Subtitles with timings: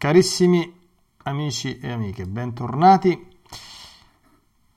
[0.00, 0.66] Carissimi
[1.24, 3.22] amici e amiche, bentornati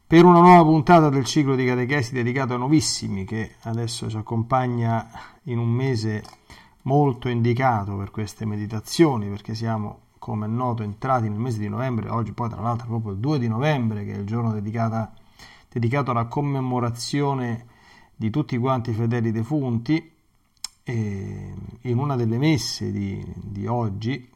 [0.06, 5.10] per una nuova puntata del ciclo di catechesi dedicato ai nuovissimi che adesso ci accompagna
[5.44, 6.26] in un mese
[6.82, 12.10] molto indicato per queste meditazioni perché siamo come è noto entrati nel mese di novembre
[12.10, 15.14] oggi poi tra l'altro proprio il 2 di novembre che è il giorno dedicata,
[15.70, 17.68] dedicato alla commemorazione
[18.14, 20.12] di tutti quanti i fedeli defunti
[20.84, 24.32] e in una delle messe di, di oggi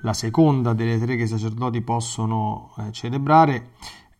[0.00, 3.70] la seconda delle tre che i sacerdoti possono eh, celebrare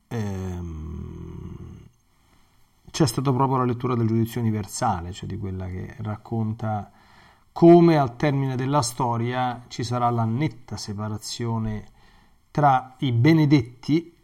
[0.09, 1.17] ehm,
[2.91, 6.91] c'è stata proprio la lettura del giudizio universale, cioè di quella che racconta
[7.53, 11.85] come al termine della storia ci sarà la netta separazione
[12.51, 14.15] tra i benedetti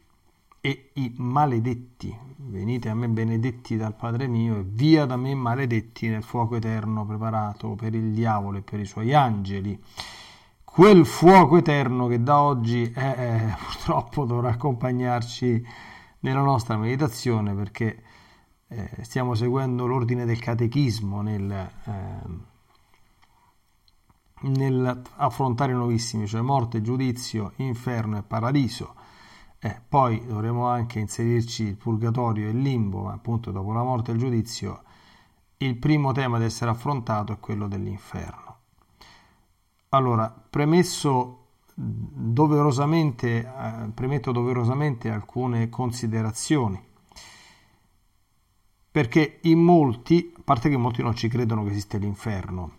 [0.59, 2.17] e i maledetti.
[2.37, 7.05] Venite a me benedetti dal Padre mio e via da me maledetti nel fuoco eterno
[7.05, 9.79] preparato per il diavolo e per i suoi angeli.
[10.75, 15.63] Quel fuoco eterno che da oggi è, purtroppo dovrà accompagnarci
[16.21, 18.03] nella nostra meditazione perché
[18.69, 22.23] eh, stiamo seguendo l'ordine del catechismo nel, eh,
[24.49, 28.95] nel affrontare i nuovissimi, cioè morte, giudizio, inferno e paradiso.
[29.59, 34.11] Eh, poi dovremo anche inserirci il purgatorio e il limbo, ma appunto dopo la morte
[34.11, 34.85] e il giudizio
[35.59, 38.52] il primo tema da essere affrontato è quello dell'inferno.
[39.95, 41.39] Allora, premesso
[41.75, 46.91] doverosamente, eh, premetto doverosamente alcune considerazioni
[48.93, 52.73] perché in molti, a parte che molti non ci credono che esiste l'inferno,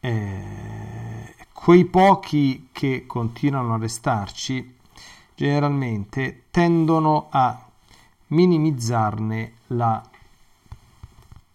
[0.00, 4.76] eh, quei pochi che continuano a restarci
[5.34, 7.58] generalmente tendono a
[8.28, 10.02] minimizzarne la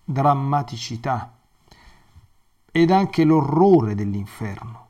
[0.04, 1.32] drammaticità
[2.72, 4.81] ed anche l'orrore dell'inferno.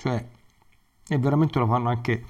[0.00, 0.26] Cioè,
[1.08, 2.24] e veramente lo fanno anche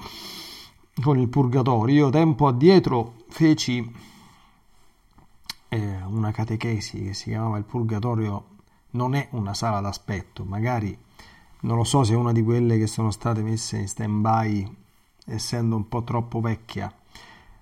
[1.01, 2.07] con il purgatorio.
[2.07, 3.89] Io tempo addietro feci
[5.69, 8.45] eh, una catechesi che si chiamava Il Purgatorio
[8.91, 10.99] non è una sala d'aspetto, magari
[11.61, 14.77] non lo so se è una di quelle che sono state messe in stand by
[15.27, 16.93] essendo un po' troppo vecchia,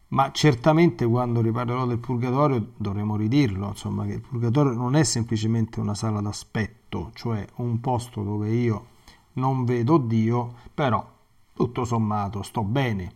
[0.08, 5.80] ma certamente quando riparlerò del purgatorio dovremo ridirlo, insomma che il purgatorio non è semplicemente
[5.80, 8.96] una sala d'aspetto, cioè un posto dove io
[9.38, 11.04] non vedo Dio, però
[11.54, 13.12] tutto sommato sto bene.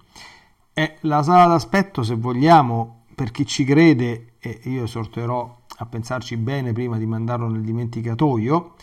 [0.72, 6.36] È la sala d'aspetto, se vogliamo, per chi ci crede, e io esorterò a pensarci
[6.36, 8.74] bene prima di mandarlo nel dimenticatoio,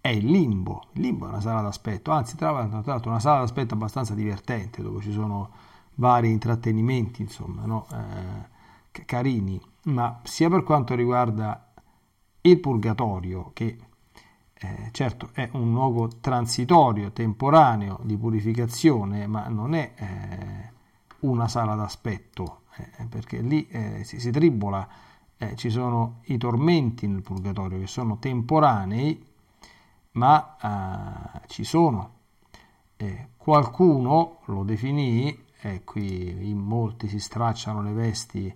[0.00, 0.86] è il limbo.
[0.92, 5.00] Il limbo è una sala d'aspetto, anzi tra l'altro una sala d'aspetto abbastanza divertente, dove
[5.00, 5.50] ci sono
[5.94, 7.86] vari intrattenimenti, insomma, no?
[7.92, 11.72] eh, carini, ma sia per quanto riguarda
[12.42, 13.78] il purgatorio, che
[14.64, 20.72] eh, certo è un luogo transitorio, temporaneo di purificazione, ma non è eh,
[21.20, 24.86] una sala d'aspetto, eh, perché lì eh, si, si, tribola,
[25.36, 29.26] eh, ci sono i tormenti nel purgatorio che sono temporanei,
[30.12, 30.56] ma
[31.42, 32.20] eh, ci sono.
[33.36, 38.54] qualcuno lo definì, e qui in molti si stracciano le vesti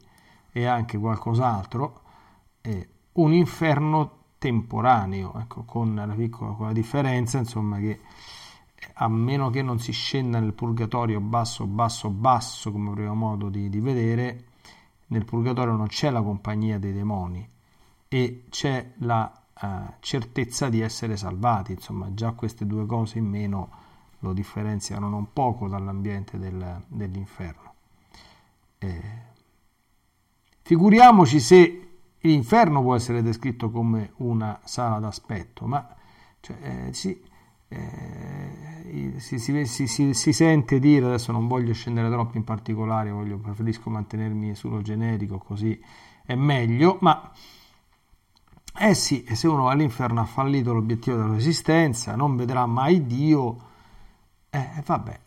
[0.52, 2.02] e anche qualcos'altro,
[3.12, 7.98] un inferno temporaneo, ecco, con la piccola con la differenza insomma che
[8.98, 13.68] a meno che non si scenda nel purgatorio basso, basso, basso, come avremo modo di,
[13.68, 14.44] di vedere,
[15.08, 17.46] nel purgatorio non c'è la compagnia dei demoni
[18.06, 19.66] e c'è la uh,
[19.98, 21.72] certezza di essere salvati.
[21.72, 23.70] Insomma, già queste due cose in meno
[24.20, 27.74] lo differenziano non poco dall'ambiente del, dell'inferno.
[28.78, 29.02] Eh,
[30.62, 31.85] figuriamoci se
[32.26, 35.94] l'inferno può essere descritto come una sala d'aspetto, ma
[36.40, 37.20] Cioè, eh, sì,
[37.68, 43.38] eh, si, si, si, si, sente dire, adesso non voglio scendere troppo in particolare, voglio,
[43.38, 45.80] preferisco mantenermi sullo generico così
[46.24, 47.30] è meglio, ma
[48.78, 53.58] eh sì, se uno all'inferno ha fallito l'obiettivo della resistenza, non vedrà mai Dio,
[54.50, 55.20] eh, vabbè.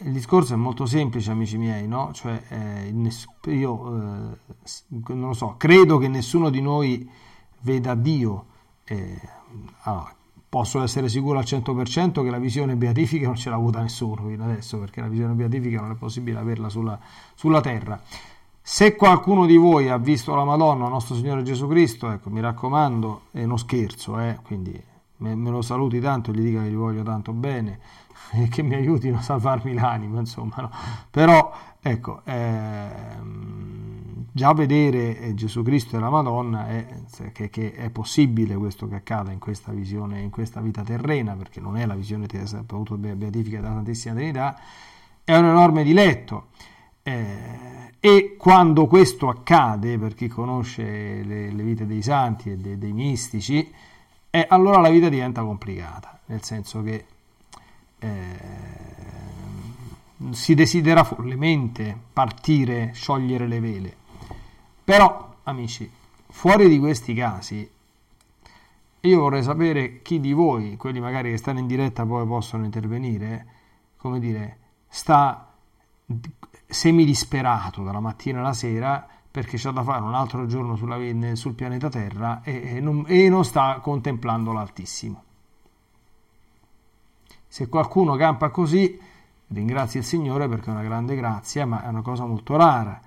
[0.00, 2.10] Il discorso è molto semplice, amici miei, no?
[2.12, 4.36] Cioè, eh, io eh,
[5.06, 7.08] non lo so, credo che nessuno di noi
[7.60, 8.44] veda Dio.
[8.84, 9.18] Eh,
[9.82, 10.14] allora,
[10.48, 14.44] posso essere sicuro al 100% che la visione beatifica non ce l'ha avuta nessuno fino
[14.44, 16.98] adesso, perché la visione beatifica non è possibile averla sulla,
[17.34, 18.00] sulla terra.
[18.60, 23.22] Se qualcuno di voi ha visto la Madonna, nostro Signore Gesù Cristo, ecco, mi raccomando,
[23.30, 24.78] è uno scherzo, eh, quindi
[25.18, 27.78] me, me, lo saluti tanto e gli dica che gli voglio tanto bene
[28.32, 30.54] e che mi aiutino a salvarmi l'anima, insomma.
[30.56, 30.70] No?
[31.10, 36.86] Però, ecco, ehm, già vedere eh, Gesù Cristo e la Madonna è,
[37.32, 41.60] che, che, è possibile questo che accada in questa visione, in questa vita terrena, perché
[41.60, 44.58] non è la visione beatifica della Santissima Trinità,
[45.24, 46.48] è un enorme diletto.
[47.02, 52.78] Eh, e quando questo accade, per chi conosce le, le vite dei santi e dei,
[52.78, 53.72] dei mistici,
[54.36, 57.06] eh, allora la vita diventa complicata, nel senso che
[57.98, 58.38] eh,
[60.30, 63.96] si desidera follemente partire, sciogliere le vele.
[64.84, 65.90] Però, amici,
[66.28, 67.70] fuori di questi casi,
[69.00, 73.46] io vorrei sapere chi di voi, quelli magari che stanno in diretta poi possono intervenire,
[73.96, 75.50] come dire, sta
[76.66, 80.96] semidisperato dalla mattina alla sera perché c'è da fare un altro giorno sulla,
[81.34, 85.24] sul pianeta Terra e, e, non, e non sta contemplando l'Altissimo.
[87.46, 88.98] Se qualcuno campa così,
[89.48, 92.98] ringrazia il Signore perché è una grande grazia, ma è una cosa molto rara.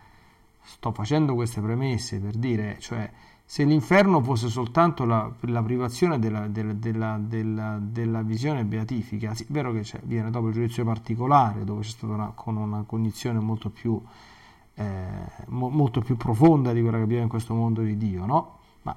[0.61, 3.09] Sto facendo queste premesse per dire, cioè,
[3.43, 6.73] se l'inferno fosse soltanto la, la privazione della, della,
[7.19, 11.89] della, della, visione beatifica, sì, è vero che viene dopo il giudizio particolare, dove c'è
[11.89, 13.99] stata una, con una cognizione molto più,
[14.79, 18.57] eh, mo, molto più profonda di quella che abbiamo in questo mondo di Dio, no?
[18.83, 18.95] Ma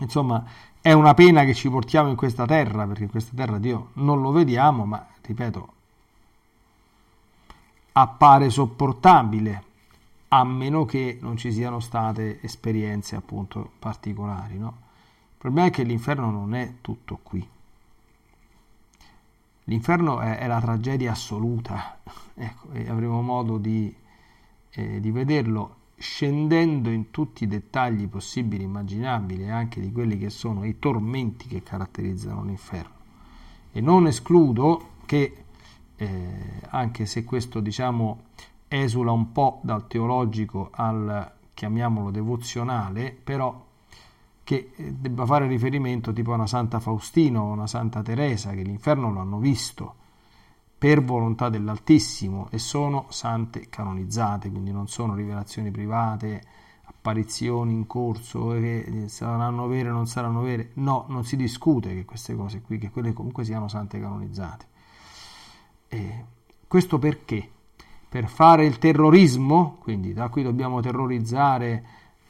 [0.00, 0.44] insomma,
[0.80, 4.20] è una pena che ci portiamo in questa terra, perché in questa terra Dio non
[4.20, 5.72] lo vediamo, ma ripeto,
[7.92, 9.62] appare sopportabile
[10.28, 14.58] a meno che non ci siano state esperienze appunto particolari.
[14.58, 14.78] No?
[15.30, 17.48] Il problema è che l'inferno non è tutto qui.
[19.64, 21.98] L'inferno è, è la tragedia assoluta,
[22.34, 23.94] ecco, e avremo modo di,
[24.70, 30.64] eh, di vederlo scendendo in tutti i dettagli possibili, immaginabili, anche di quelli che sono
[30.64, 32.92] i tormenti che caratterizzano l'inferno.
[33.72, 35.44] E non escludo che,
[35.96, 38.24] eh, anche se questo diciamo
[38.68, 43.64] esula un po' dal teologico al, chiamiamolo, devozionale, però
[44.44, 48.62] che eh, debba fare riferimento tipo a una Santa Faustina o una Santa Teresa che
[48.62, 49.94] l'inferno lo hanno visto
[50.78, 56.42] per volontà dell'Altissimo e sono sante canonizzate, quindi non sono rivelazioni private,
[56.84, 60.72] apparizioni in corso che saranno vere o non saranno vere.
[60.74, 64.66] No, non si discute che queste cose qui, che quelle comunque siano sante canonizzate.
[65.88, 66.24] E
[66.68, 67.50] questo perché?
[68.14, 71.84] per fare il terrorismo, quindi da qui dobbiamo terrorizzare,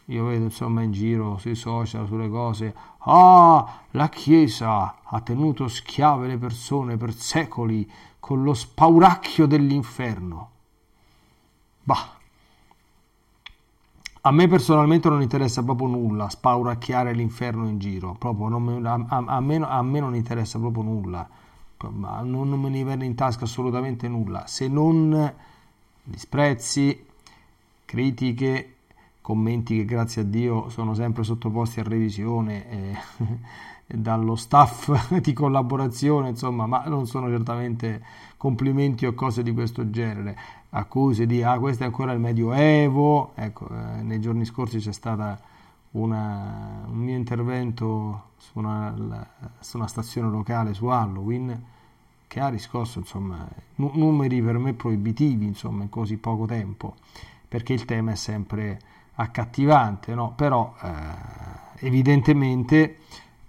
[0.06, 6.26] io vedo insomma in giro sui social, sulle cose, ah, la Chiesa ha tenuto schiave
[6.26, 10.50] le persone per secoli con lo spauracchio dell'inferno.
[11.82, 12.16] Bah,
[14.26, 19.40] a me personalmente non interessa proprio nulla spauracchiare l'inferno in giro, proprio non, a, a,
[19.40, 21.28] me, a, me, non interessa proprio nulla,
[21.78, 25.34] non, non me ne viene in tasca assolutamente nulla, se non
[26.02, 27.06] disprezzi,
[27.84, 28.73] critiche,
[29.24, 32.98] commenti che grazie a Dio sono sempre sottoposti a revisione eh,
[33.96, 38.04] dallo staff di collaborazione, insomma, ma non sono certamente
[38.36, 40.36] complimenti o cose di questo genere.
[40.68, 43.32] Accuse di ah, questo è ancora il Medioevo.
[43.34, 45.38] Ecco, eh, nei giorni scorsi c'è stato
[45.92, 48.94] un mio intervento su una,
[49.58, 51.64] su una stazione locale su Halloween
[52.26, 56.96] che ha riscosso insomma, numeri per me proibitivi insomma, in così poco tempo,
[57.48, 60.32] perché il tema è sempre accattivante, no?
[60.34, 62.98] però eh, evidentemente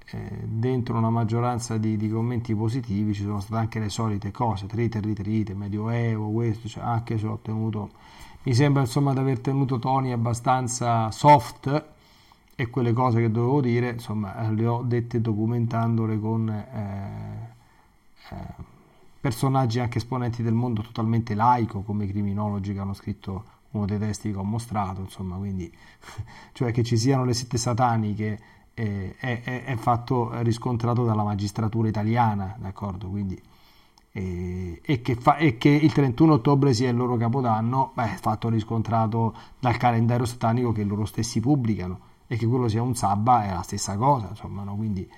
[0.06, 4.68] eh, dentro una maggioranza di, di, commenti positivi ci sono state anche le solite cose,
[4.68, 7.92] trite, ritrite, medioevo, questo, cioè anche se ho tenuto,
[8.44, 11.86] mi sembra insomma di aver tenuto toni abbastanza soft
[12.56, 16.50] e quelle cose che dovevo dire, insomma, le ho dette documentandole con...
[16.50, 17.54] Eh,
[18.30, 18.74] eh,
[19.26, 23.46] personaggi anche esponenti del mondo totalmente laico come i criminologi che hanno scritto
[23.78, 25.72] uno dei testi che ho mostrato, insomma, quindi
[26.54, 28.40] cioè che ci siano le sette sataniche
[28.74, 33.08] è, è, è, fatto riscontrato dalla magistratura italiana, d'accordo?
[33.10, 33.42] Quindi,
[34.12, 38.18] e, e, che fa, e, che il 31 ottobre sia il loro capodanno, beh, è
[38.18, 43.46] fatto riscontrato dal calendario satanico che loro stessi pubblicano e che quello sia un sabba
[43.46, 44.76] è la stessa cosa, insomma, no?
[44.76, 45.10] quindi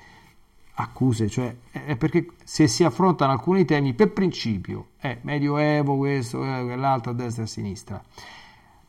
[0.79, 6.63] accuse, cioè è perché se si affrontano alcuni temi per principio, è medioevo questo, eh,
[6.63, 8.03] quell'altro, a destra e a sinistra,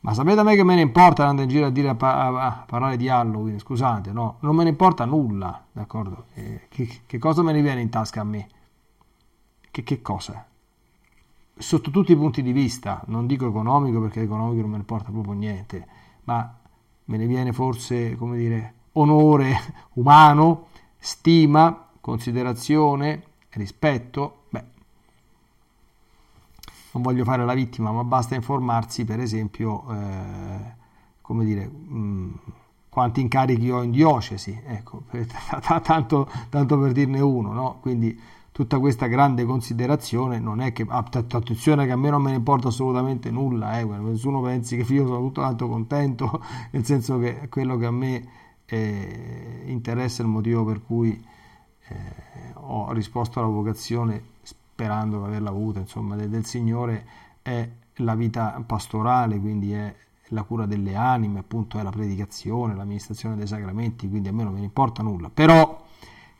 [0.01, 2.45] ma sapete a me che me ne importa andare in giro a, dire, a, a,
[2.45, 3.59] a parlare di Halloween?
[3.59, 6.27] Scusate, no, non me ne importa nulla, d'accordo?
[6.35, 8.47] Eh, che, che, cosa me ne viene in tasca a me?
[9.69, 10.45] Che, che cosa?
[11.57, 15.11] Sotto tutti i punti di vista, non dico economico perché economico non me ne importa
[15.11, 15.87] proprio niente,
[16.23, 16.57] ma
[17.05, 19.57] me ne viene forse, come dire, onore
[19.95, 24.38] umano, stima, considerazione, rispetto,
[26.91, 30.73] non voglio fare la vittima, ma basta informarsi, per esempio, eh,
[31.21, 32.39] come dire, mh,
[32.89, 35.27] quanti incarichi ho in diocesi, ecco, per,
[35.83, 37.77] tanto, tanto, per dirne uno, no?
[37.81, 38.19] Quindi
[38.51, 42.69] tutta questa grande considerazione non è che, attenzione che a me non me ne importa
[42.69, 47.77] assolutamente nulla, eh, nessuno pensi che io sono tutto tanto contento, nel senso che quello
[47.77, 48.27] che a me
[48.65, 51.23] eh, interessa è il motivo per cui
[51.87, 54.37] eh, ho risposto alla vocazione
[54.79, 57.05] sperando di averla avuta, insomma, del, del Signore
[57.41, 59.93] è la vita pastorale, quindi è
[60.29, 64.53] la cura delle anime, appunto è la predicazione, l'amministrazione dei sacramenti, quindi a me non
[64.53, 65.29] me ne importa nulla.
[65.29, 65.85] Però,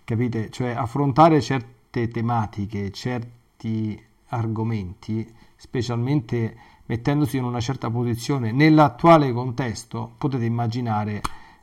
[0.05, 6.55] capite, cioè affrontare certe tematiche, certi argomenti, specialmente
[6.85, 11.21] mettendosi in una certa posizione nell'attuale contesto, potete immaginare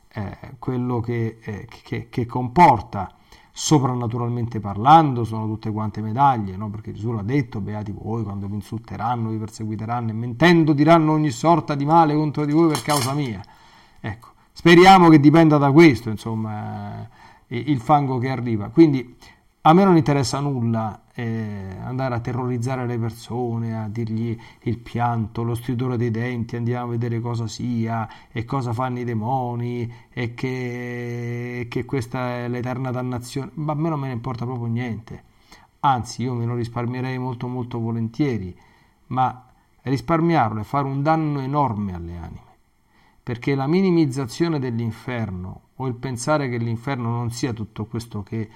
[0.09, 3.16] eh, quello che, eh, che, che comporta
[3.59, 6.69] soprannaturalmente parlando, sono tutte quante medaglie, no?
[6.69, 11.31] perché Gesù l'ha detto, beati voi quando vi insulteranno, vi perseguiteranno e mentendo diranno ogni
[11.31, 13.41] sorta di male contro di voi per causa mia.
[13.99, 17.09] Ecco, speriamo che dipenda da questo, insomma,
[17.47, 18.69] eh, il fango che arriva.
[18.69, 19.17] Quindi
[19.67, 25.43] a me non interessa nulla eh, andare a terrorizzare le persone, a dirgli il pianto,
[25.43, 30.33] lo stridore dei denti, andiamo a vedere cosa sia e cosa fanno i demoni e
[30.33, 33.51] che, che questa è l'eterna dannazione.
[33.55, 35.23] Ma a me non me ne importa proprio niente.
[35.81, 38.57] Anzi, io me lo risparmierei molto molto volentieri,
[39.07, 39.47] ma
[39.81, 42.45] risparmiarlo è fare un danno enorme alle anime
[43.27, 48.49] perché la minimizzazione dell'inferno o il pensare che l'inferno non sia tutto questo che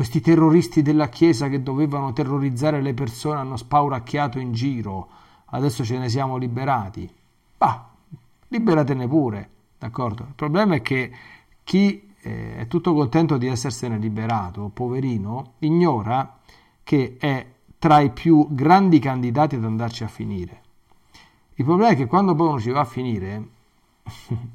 [0.00, 5.08] questi terroristi della Chiesa che dovevano terrorizzare le persone hanno spauracchiato in giro,
[5.50, 7.06] adesso ce ne siamo liberati.
[7.58, 7.86] Bah,
[8.48, 10.22] liberatene pure, d'accordo?
[10.22, 11.12] Il problema è che
[11.62, 16.38] chi eh, è tutto contento di essersene liberato, poverino, ignora
[16.82, 17.46] che è
[17.78, 20.62] tra i più grandi candidati ad andarci a finire.
[21.56, 23.48] Il problema è che quando poi uno ci va a finire,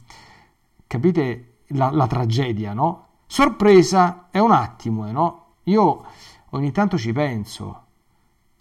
[0.88, 3.05] capite la, la tragedia, no?
[3.28, 5.46] Sorpresa è un attimo, eh, no?
[5.64, 6.06] Io
[6.52, 7.84] ogni tanto ci penso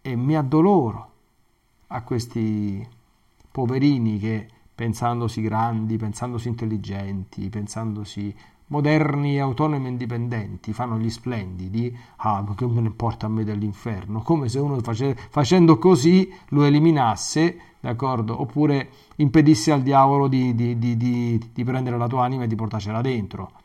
[0.00, 1.10] e mi addoloro
[1.88, 2.86] a questi
[3.50, 8.34] poverini che pensandosi grandi, pensandosi intelligenti, pensandosi
[8.68, 13.44] moderni, autonomi e indipendenti, fanno gli splendidi, ah, ma che me ne importa a me
[13.44, 20.54] dell'inferno, come se uno face, facendo così lo eliminasse, d'accordo, oppure impedisse al diavolo di,
[20.54, 23.62] di, di, di prendere la tua anima e di portarcela dentro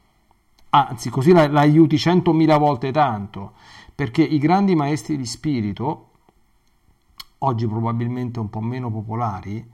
[0.70, 3.54] anzi così la, la aiuti centomila volte tanto,
[3.94, 6.08] perché i grandi maestri di spirito,
[7.40, 9.66] oggi probabilmente un po' meno popolari,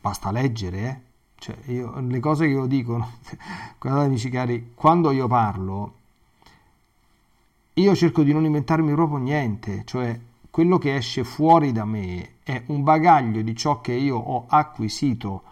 [0.00, 1.00] basta leggere, eh?
[1.38, 3.08] cioè io, le cose che io dico,
[3.78, 5.94] guardate amici cari, quando io parlo,
[7.74, 10.18] io cerco di non inventarmi proprio niente, cioè
[10.50, 15.42] quello che esce fuori da me è un bagaglio di ciò che io ho acquisito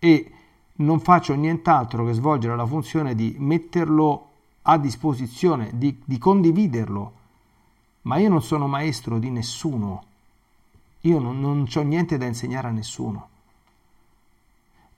[0.00, 0.32] e
[0.76, 4.27] non faccio nient'altro che svolgere la funzione di metterlo
[4.62, 7.12] a disposizione, di, di condividerlo.
[8.02, 10.04] Ma io non sono maestro di nessuno.
[11.02, 13.28] Io non, non ho niente da insegnare a nessuno.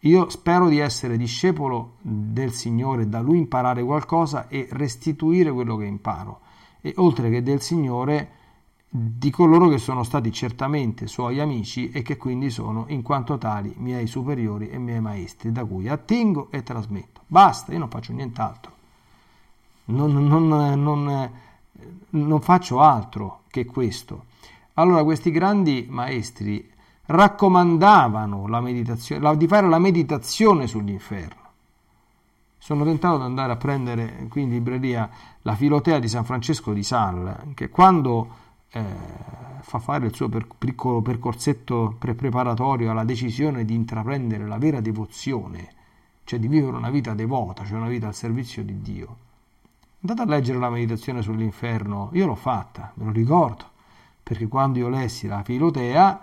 [0.05, 5.85] Io spero di essere discepolo del Signore, da Lui imparare qualcosa e restituire quello che
[5.85, 6.41] imparo.
[6.81, 8.31] E oltre che del Signore,
[8.89, 13.75] di coloro che sono stati certamente Suoi amici e che quindi sono, in quanto tali,
[13.77, 17.21] miei superiori e miei maestri, da cui attingo e trasmetto.
[17.27, 18.79] Basta, io non faccio nient'altro
[19.91, 20.49] non, non,
[20.83, 21.31] non,
[22.11, 24.25] non faccio altro che questo.
[24.75, 26.69] Allora questi grandi maestri
[27.07, 31.39] raccomandavano la meditazione, la, di fare la meditazione sull'inferno.
[32.57, 35.11] Sono tentato di andare a prendere qui in libreria
[35.43, 38.29] la Filotea di San Francesco di Sal, che quando
[38.71, 38.85] eh,
[39.61, 44.81] fa fare il suo per, piccolo percorsetto pre- preparatorio alla decisione di intraprendere la vera
[44.81, 45.73] devozione,
[46.25, 49.17] cioè di vivere una vita devota, cioè una vita al servizio di Dio,
[50.03, 53.65] Andate a leggere la meditazione sull'inferno, io l'ho fatta, me lo ricordo,
[54.23, 56.21] perché quando io lessi la Filotea,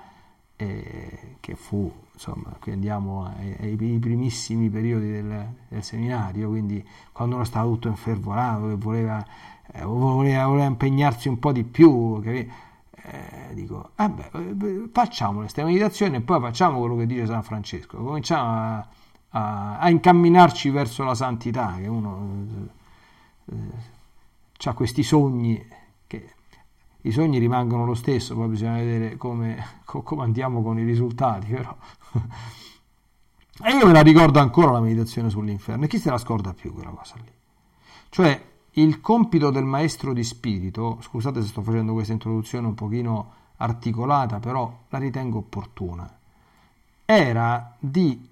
[0.56, 7.36] eh, che fu, insomma, qui andiamo ai, ai primissimi periodi del, del, seminario, quindi quando
[7.36, 9.24] uno stava tutto infervorato, che voleva,
[9.72, 12.50] eh, voleva, voleva, impegnarsi un po' di più, eh,
[13.54, 18.50] dico, ah beh, facciamo queste meditazioni e poi facciamo quello che dice San Francesco, cominciamo
[18.50, 18.88] a,
[19.30, 22.76] a, a incamminarci verso la santità, che uno
[23.52, 25.66] eh, ha questi sogni
[26.08, 26.34] che
[27.02, 31.76] i sogni rimangono lo stesso, poi bisogna vedere come, come andiamo con i risultati, però.
[33.64, 36.74] e io me la ricordo ancora la meditazione sull'inferno, e chi se la scorda più
[36.74, 37.32] quella cosa lì?
[38.10, 43.34] Cioè, il compito del maestro di spirito, scusate se sto facendo questa introduzione un pochino
[43.58, 46.20] articolata, però la ritengo opportuna,
[47.06, 48.28] era di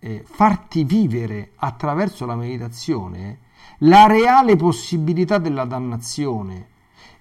[0.00, 3.46] eh, farti vivere attraverso la meditazione
[3.82, 6.66] la reale possibilità della dannazione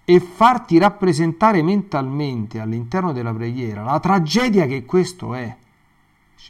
[0.04, 5.56] e farti rappresentare mentalmente all'interno della preghiera la tragedia che questo è.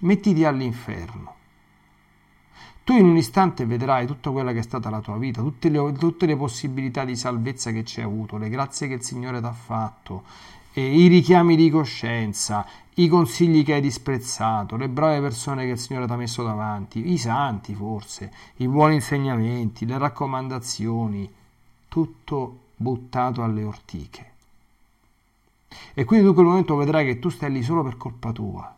[0.02, 1.34] Mettiti all'inferno.
[2.84, 5.92] Tu in un istante vedrai tutta quella che è stata la tua vita, tutte le,
[5.94, 9.46] tutte le possibilità di salvezza che ci hai avuto, le grazie che il Signore ti
[9.46, 10.24] ha fatto,
[10.82, 12.66] i richiami di coscienza,
[12.96, 17.12] i consigli che hai disprezzato, le brave persone che il Signore ti ha messo davanti,
[17.12, 21.32] i santi forse, i buoni insegnamenti, le raccomandazioni,
[21.88, 24.32] tutto buttato alle ortiche.
[25.94, 28.76] E quindi tu in quel momento vedrai che tu stai lì solo per colpa tua,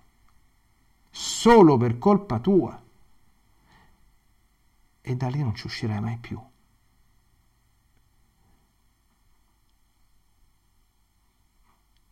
[1.10, 2.82] solo per colpa tua,
[5.02, 6.40] e da lì non ci uscirai mai più.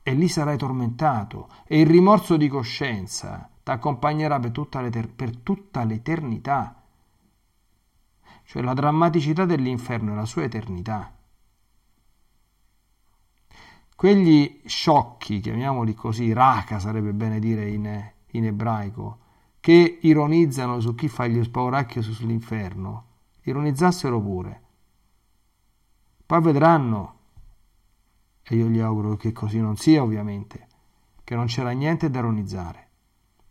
[0.07, 5.83] E lì sarai tormentato e il rimorso di coscienza ti accompagnerà per tutta, per tutta
[5.83, 6.81] l'eternità.
[8.45, 11.13] Cioè la drammaticità dell'inferno è la sua eternità.
[13.97, 19.17] Quegli sciocchi, chiamiamoli così, raka sarebbe bene dire in, in ebraico,
[19.59, 23.07] che ironizzano su chi fa gli spauracchi sull'inferno,
[23.41, 24.61] ironizzassero pure.
[26.25, 27.16] Poi vedranno
[28.49, 30.67] e io gli auguro che così non sia ovviamente,
[31.23, 32.87] che non c'era niente da ironizzare,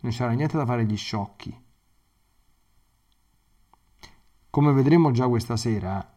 [0.01, 1.55] non c'era niente da fare gli sciocchi.
[4.49, 6.15] Come vedremo già questa sera,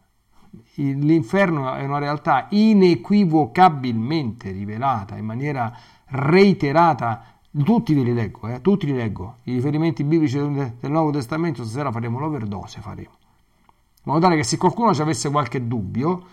[0.76, 7.26] l'inferno è una realtà inequivocabilmente rivelata in maniera reiterata.
[7.64, 9.40] Tutti ve li leggo, eh, tutti li leggo.
[9.44, 13.10] I riferimenti biblici del, Nuovo Testamento, stasera faremo l'overdose, faremo.
[13.10, 16.24] In modo tale che se qualcuno ci avesse qualche dubbio,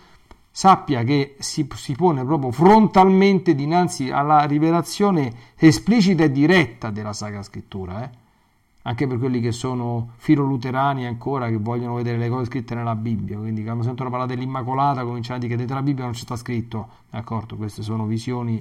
[0.57, 7.43] sappia che si, si, pone proprio frontalmente dinanzi alla rivelazione esplicita e diretta della Sacra
[7.43, 8.09] Scrittura, eh?
[8.81, 13.37] anche per quelli che sono filoluterani ancora, che vogliono vedere le cose scritte nella Bibbia,
[13.37, 16.35] quindi quando sentono parlare dell'Immacolata cominciano a dire che dentro la Bibbia non c'è sta
[16.35, 17.55] scritto, d'accordo?
[17.55, 18.59] Queste sono visioni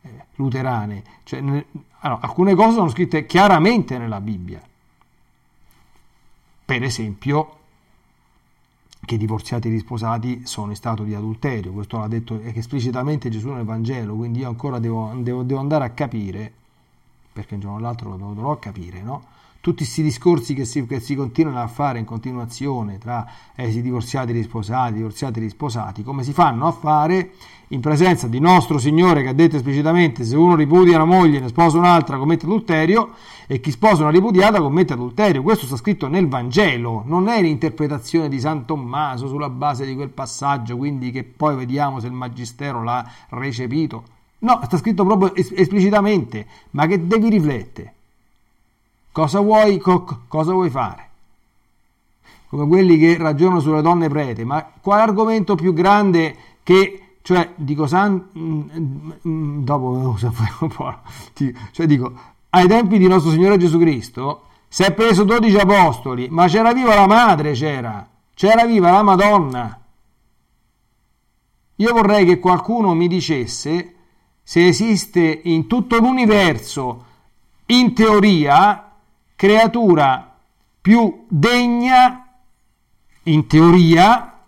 [0.00, 1.66] eh, luterane, cioè, ne,
[1.98, 4.62] allora, alcune cose sono scritte chiaramente nella Bibbia,
[6.64, 7.58] per esempio
[9.04, 13.64] che divorziati e risposati sono in stato di adulterio, questo l'ha detto esplicitamente Gesù nel
[13.64, 16.52] Vangelo, quindi io ancora devo, devo, devo andare a capire,
[17.32, 19.24] perché un giorno o l'altro lo dovrò capire, no?
[19.64, 24.30] Tutti questi discorsi che si, che si, continuano a fare in continuazione tra eh, divorziati
[24.30, 27.30] e risposati, divorziati e risposati, come si fanno a fare
[27.68, 31.40] in presenza di nostro Signore che ha detto esplicitamente se uno ripudia una moglie e
[31.40, 33.12] ne sposa un'altra commette adulterio
[33.46, 35.42] e chi sposa una ripudiata commette adulterio.
[35.42, 40.10] Questo sta scritto nel Vangelo, non è l'interpretazione di San Tommaso sulla base di quel
[40.10, 44.02] passaggio, quindi che poi vediamo se il Magistero l'ha recepito.
[44.40, 47.94] No, sta scritto proprio esplicitamente, ma che devi riflettere.
[49.14, 51.08] Cosa vuoi, co- cosa vuoi fare?
[52.48, 57.86] Come quelli che ragionano sulle donne prete, ma quale argomento più grande che, cioè, dico,
[57.86, 60.16] san, mm, mm, dopo
[60.58, 60.98] un po',
[61.70, 62.12] cioè dico,
[62.50, 66.96] ai tempi di nostro Signore Gesù Cristo si è preso 12 apostoli, ma c'era viva
[66.96, 69.80] la madre, c'era, c'era viva la Madonna.
[71.76, 73.94] Io vorrei che qualcuno mi dicesse
[74.42, 77.04] se esiste in tutto l'universo,
[77.66, 78.83] in teoria,
[79.36, 80.38] creatura
[80.80, 82.26] più degna,
[83.24, 84.38] in teoria,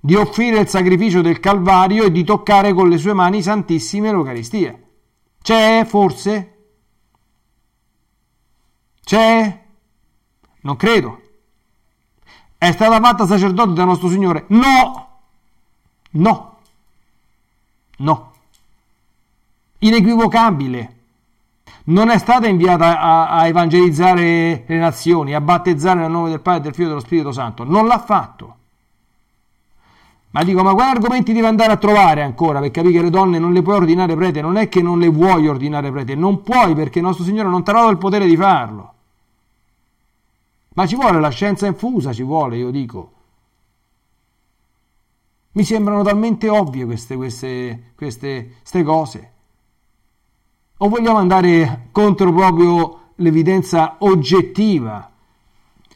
[0.00, 4.78] di offrire il sacrificio del Calvario e di toccare con le sue mani santissime l'Eucaristia.
[5.42, 6.56] C'è forse?
[9.02, 9.64] C'è?
[10.60, 11.22] Non credo.
[12.56, 14.44] È stata fatta sacerdote da nostro Signore?
[14.48, 15.20] No!
[16.10, 16.58] No!
[17.98, 18.32] No!
[19.78, 20.97] Inequivocabile
[21.88, 26.62] non è stata inviata a, a, evangelizzare le nazioni, a battezzare nel nome del Padre,
[26.62, 27.64] del Figlio e dello Spirito Santo.
[27.64, 28.56] Non l'ha fatto.
[30.30, 33.38] Ma dico, ma quali argomenti devi andare a trovare ancora per capire che le donne
[33.38, 34.42] non le puoi ordinare prete?
[34.42, 37.64] Non è che non le vuoi ordinare prete, non puoi perché il nostro Signore non
[37.64, 38.92] ti ha dato il potere di farlo.
[40.74, 43.12] Ma ci vuole la scienza infusa, ci vuole, io dico.
[45.52, 49.32] Mi sembrano talmente ovvie queste, queste, queste, queste cose.
[50.80, 55.10] O vogliamo andare contro proprio l'evidenza oggettiva,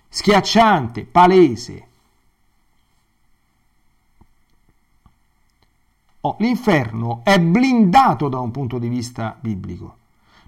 [0.08, 1.86] schiacciante, palese?
[6.22, 9.96] Oh, l'inferno è blindato da un punto di vista biblico,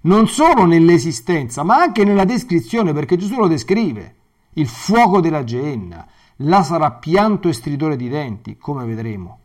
[0.03, 4.15] non solo nell'esistenza, ma anche nella descrizione, perché Gesù lo descrive.
[4.55, 6.07] Il fuoco della Geenna,
[6.39, 9.39] là sarà pianto e stridore di denti, come vedremo.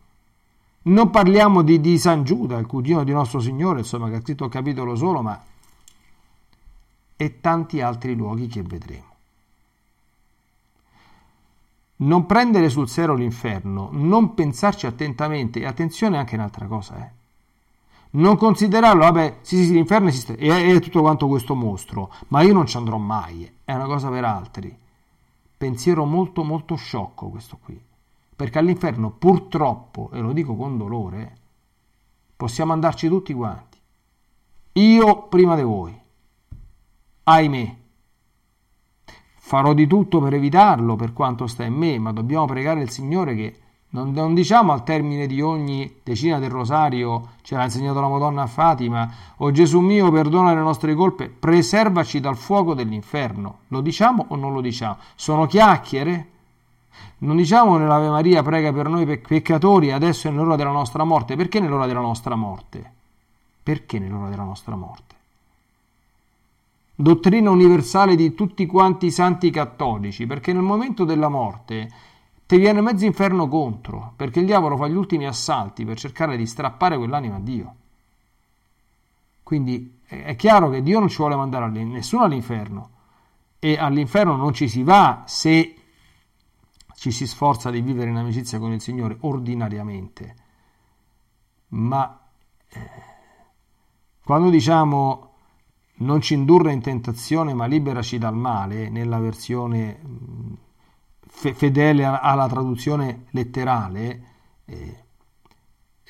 [0.90, 4.44] Non parliamo di, di San Giuda, il cugino di nostro Signore, insomma, che ha scritto
[4.44, 5.40] il capitolo solo, ma
[7.16, 9.08] e tanti altri luoghi che vedremo.
[11.96, 17.18] Non prendere sul serio l'inferno, non pensarci attentamente, e attenzione anche un'altra cosa, eh.
[18.12, 22.52] Non considerarlo, vabbè, sì, sì, l'inferno esiste, è, è tutto quanto questo mostro, ma io
[22.52, 24.76] non ci andrò mai, è una cosa per altri.
[25.56, 27.80] Pensiero molto, molto sciocco questo qui
[28.40, 31.36] perché all'inferno purtroppo, e lo dico con dolore,
[32.34, 33.76] possiamo andarci tutti quanti.
[34.72, 35.94] Io prima di voi.
[37.24, 37.76] Ahimè.
[39.36, 43.34] Farò di tutto per evitarlo per quanto sta in me, ma dobbiamo pregare il Signore
[43.34, 43.56] che
[43.90, 48.44] non, non diciamo al termine di ogni decina del rosario, ce l'ha insegnato la Madonna
[48.44, 53.58] a Fatima, o Gesù mio perdona le nostre colpe, preservaci dal fuoco dell'inferno.
[53.68, 54.96] Lo diciamo o non lo diciamo?
[55.14, 56.28] Sono chiacchiere?
[57.22, 61.36] Non diciamo nell'Ave Maria prega per noi peccatori adesso è nell'ora della nostra morte.
[61.36, 62.92] Perché nell'ora della nostra morte?
[63.62, 65.14] Perché nell'ora della nostra morte?
[66.94, 71.90] Dottrina universale di tutti quanti i santi cattolici, perché nel momento della morte
[72.46, 76.46] ti viene mezzo inferno contro, perché il diavolo fa gli ultimi assalti per cercare di
[76.46, 77.74] strappare quell'anima a Dio.
[79.42, 82.90] Quindi è chiaro che Dio non ci vuole mandare nessuno all'inferno
[83.58, 85.74] e all'inferno non ci si va se
[87.00, 90.34] ci si sforza di vivere in amicizia con il Signore ordinariamente,
[91.68, 92.20] ma
[92.68, 92.78] eh,
[94.22, 95.32] quando diciamo
[95.94, 99.98] non ci indurre in tentazione ma liberaci dal male, nella versione
[101.26, 104.24] fe- fedele alla traduzione letterale,
[104.66, 105.04] eh,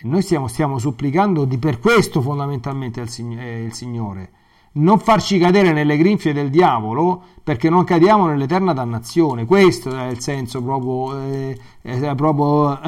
[0.00, 4.33] noi stiamo, stiamo supplicando di per questo fondamentalmente il, eh, il Signore
[4.72, 9.44] non farci cadere nelle grinfie del diavolo perché non cadiamo nell'eterna dannazione.
[9.44, 12.78] Questo è il senso proprio, eh, è proprio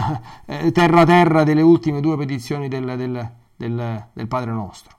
[0.46, 4.96] eh, terra terra delle ultime due petizioni del, del, del, del Padre nostro.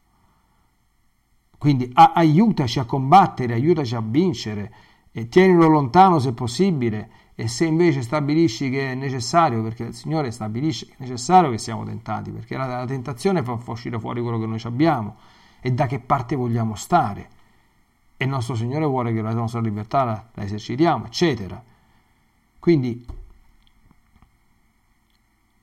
[1.58, 4.74] Quindi a, aiutaci a combattere, aiutaci a vincere,
[5.14, 7.10] e tienilo lontano se possibile.
[7.36, 11.58] E se invece stabilisci che è necessario, perché il Signore stabilisce che è necessario che
[11.58, 15.16] siamo tentati, perché la, la tentazione fa uscire fuori quello che noi abbiamo
[15.66, 17.30] e da che parte vogliamo stare.
[18.18, 21.64] E il nostro Signore vuole che la nostra libertà la, la esercitiamo, eccetera.
[22.60, 23.06] Quindi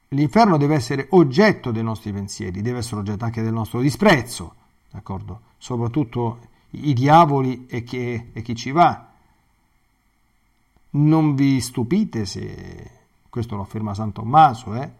[0.08, 4.54] l'inferno deve essere oggetto dei nostri pensieri, deve essere oggetto anche del nostro disprezzo,
[4.90, 5.42] d'accordo?
[5.58, 9.06] Soprattutto i diavoli e chi, e chi ci va.
[10.92, 12.90] Non vi stupite se,
[13.28, 14.90] questo lo afferma San Tommaso, eh,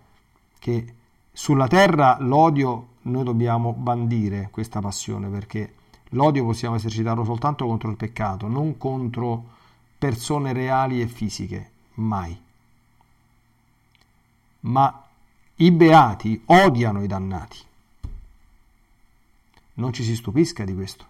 [0.58, 0.94] che
[1.32, 5.74] sulla terra l'odio noi dobbiamo bandire questa passione perché
[6.10, 9.44] l'odio possiamo esercitarlo soltanto contro il peccato, non contro
[9.98, 12.38] persone reali e fisiche, mai.
[14.60, 15.04] Ma
[15.56, 17.58] i beati odiano i dannati.
[19.74, 21.06] Non ci si stupisca di questo.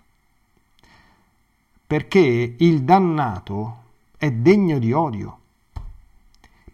[1.86, 3.76] Perché il dannato
[4.16, 5.38] è degno di odio.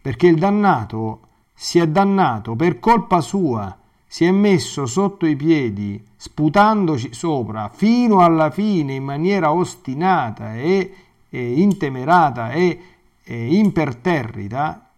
[0.03, 1.21] Perché il dannato
[1.55, 8.21] si è dannato per colpa sua si è messo sotto i piedi, sputandoci sopra, fino
[8.21, 10.95] alla fine in maniera ostinata e,
[11.29, 12.81] e intemerata e,
[13.23, 14.89] e imperterrita,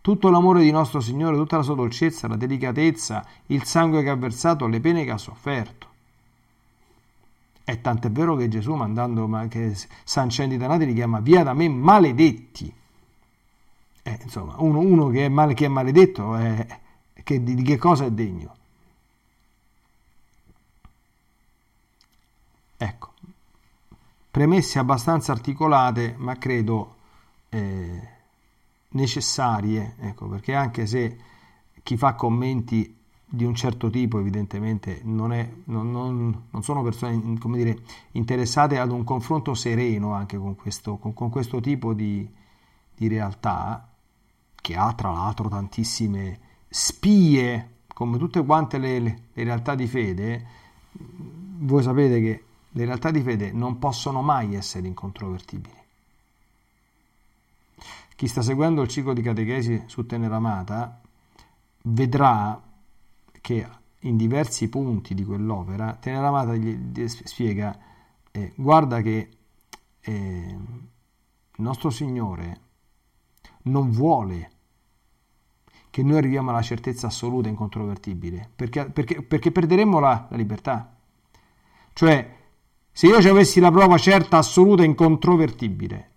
[0.00, 4.14] tutto l'amore di nostro Signore, tutta la sua dolcezza, la delicatezza, il sangue che ha
[4.14, 5.86] versato, le pene che ha sofferto.
[7.64, 12.72] E tant'è vero che Gesù, mandando che i danati, li chiama via da me maledetti.
[14.02, 16.64] Eh, insomma, uno, uno che, è male, che, è maledetto è,
[17.26, 18.54] che, di, che cosa è degno.
[22.76, 23.14] Ecco,
[24.30, 26.94] premesse abbastanza articolate, ma credo
[27.48, 28.08] eh,
[28.90, 31.18] necessarie, ecco, perché anche se
[31.82, 32.96] chi fa commenti
[33.28, 37.20] di un certo tipo evidentemente non, è, non, non, non sono persone
[37.56, 42.28] dire, interessate ad un confronto sereno anche con questo, con, con questo tipo di,
[42.94, 43.88] di realtà,
[44.54, 50.46] che ha tra l'altro tantissime spie, come tutte quante le, le, le realtà di fede,
[51.58, 55.74] voi sapete che le realtà di fede non possono mai essere incontrovertibili.
[58.14, 61.00] Chi sta seguendo il ciclo di catechesi su Teneramata
[61.82, 62.60] vedrà
[63.40, 63.68] che
[64.00, 67.78] in diversi punti di quell'opera Teneramata gli spiega
[68.30, 69.30] eh, guarda che
[70.00, 70.56] eh,
[71.56, 72.60] nostro Signore
[73.62, 74.50] non vuole
[75.96, 80.94] che noi arriviamo alla certezza assoluta e incontrovertibile, perché, perché, perché perderemmo la, la libertà.
[81.94, 82.36] Cioè,
[82.92, 86.10] se io ci avessi la prova certa, assoluta e incontrovertibile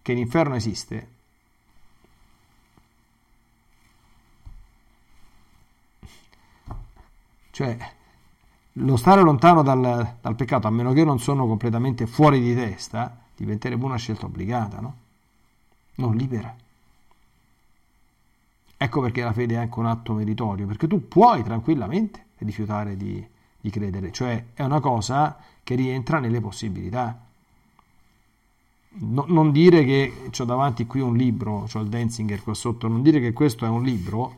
[0.00, 1.10] che l'inferno esiste,
[7.50, 7.76] cioè
[8.72, 13.20] lo stare lontano dal, dal, peccato, a meno che non sono completamente fuori di testa,
[13.36, 14.96] diventerebbe una scelta obbligata, no?
[15.96, 16.56] Non libera.
[18.78, 23.26] Ecco perché la fede è anche un atto meritorio, perché tu puoi tranquillamente rifiutare di,
[23.58, 27.24] di credere, cioè è una cosa che rientra nelle possibilità.
[28.98, 33.02] No, non dire che ho davanti qui un libro, ho il Denzinger qua sotto, non
[33.02, 34.36] dire che questo è un libro,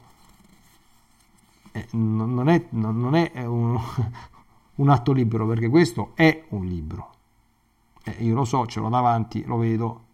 [1.72, 3.78] eh, non è, non è un,
[4.76, 7.14] un, atto libero, perché questo è un libro.
[8.04, 10.06] Eh, io lo so, ce l'ho davanti, lo vedo.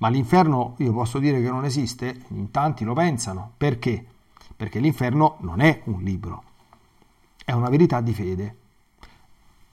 [0.00, 2.24] Ma l'inferno io posso dire che non esiste?
[2.28, 3.52] In tanti lo pensano.
[3.56, 4.04] Perché?
[4.56, 6.42] Perché l'inferno non è un libro,
[7.44, 8.56] è una verità di fede,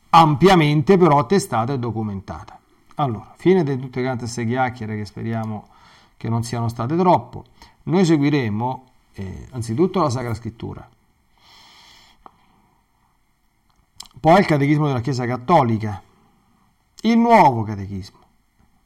[0.10, 2.60] ampiamente però attestata e documentata.
[2.96, 5.68] Allora, fine di tutte queste chiacchiere che speriamo
[6.18, 7.46] che non siano state troppo,
[7.84, 10.90] noi seguiremo eh, anzitutto la Sacra Scrittura,
[14.20, 16.02] poi il Catechismo della Chiesa Cattolica,
[17.02, 18.20] il nuovo Catechismo,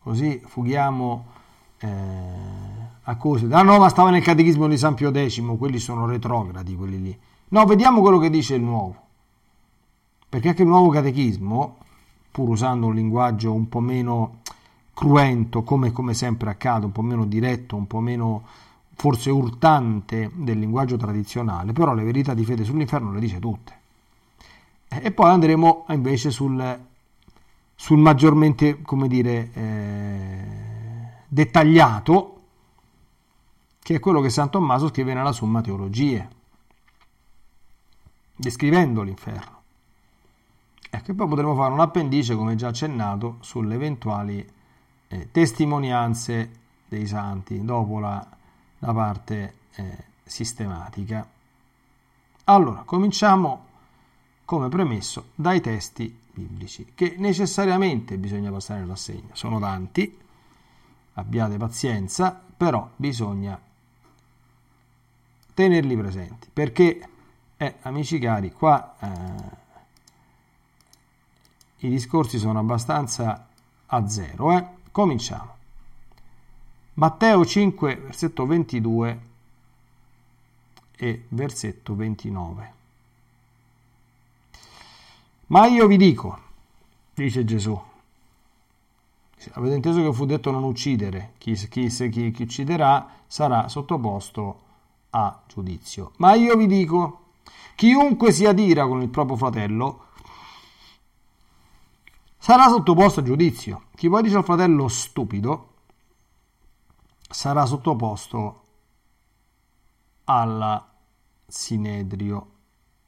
[0.01, 1.25] così fughiamo
[1.79, 1.89] eh,
[3.03, 3.47] accuse.
[3.51, 7.19] Ah no, ma stava nel Catechismo di San Pio X, quelli sono retrogradi, quelli lì.
[7.49, 8.95] No, vediamo quello che dice il nuovo.
[10.29, 11.77] Perché anche il nuovo Catechismo,
[12.31, 14.39] pur usando un linguaggio un po' meno
[14.93, 18.43] cruento, come, come sempre accade, un po' meno diretto, un po' meno
[18.95, 23.79] forse urtante del linguaggio tradizionale, però le verità di fede sull'inferno le dice tutte.
[24.87, 26.79] E poi andremo invece sul,
[27.81, 30.43] sul maggiormente, come dire, eh,
[31.27, 32.41] dettagliato,
[33.81, 36.29] che è quello che San Tommaso scrive nella Summa Teologie,
[38.35, 39.61] descrivendo l'inferno.
[40.91, 44.47] Ecco, e poi potremo fare un appendice, come già accennato, sulle eventuali
[45.07, 46.51] eh, testimonianze
[46.87, 48.23] dei santi dopo la,
[48.77, 51.27] la parte eh, sistematica.
[52.43, 53.65] Allora, cominciamo
[54.45, 59.33] come premesso dai testi biblici, che necessariamente bisogna passare in rassegna.
[59.33, 60.17] Sono tanti,
[61.13, 63.59] abbiate pazienza, però bisogna
[65.53, 67.07] tenerli presenti perché
[67.57, 69.59] eh, amici cari qua eh,
[71.85, 73.47] i discorsi sono abbastanza
[73.85, 74.65] a zero eh.
[74.91, 75.55] cominciamo
[76.93, 79.19] Matteo 5 versetto 22
[80.95, 82.73] e versetto 29
[85.51, 86.39] ma io vi dico
[87.13, 87.79] dice Gesù
[89.53, 94.69] avete inteso che fu detto non uccidere chi, chi, chi, chi ucciderà sarà sottoposto
[95.11, 96.11] a giudizio.
[96.17, 97.31] Ma io vi dico,
[97.75, 100.05] chiunque si adira con il proprio fratello
[102.37, 103.83] sarà sottoposto a giudizio.
[103.95, 105.69] Chi poi dice al fratello stupido
[107.29, 108.63] sarà sottoposto
[110.25, 110.85] al
[111.47, 112.47] sinedrio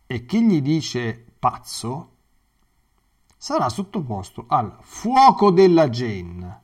[0.08, 2.13] e chi gli dice pazzo
[3.44, 6.64] sarà sottoposto al fuoco della genna.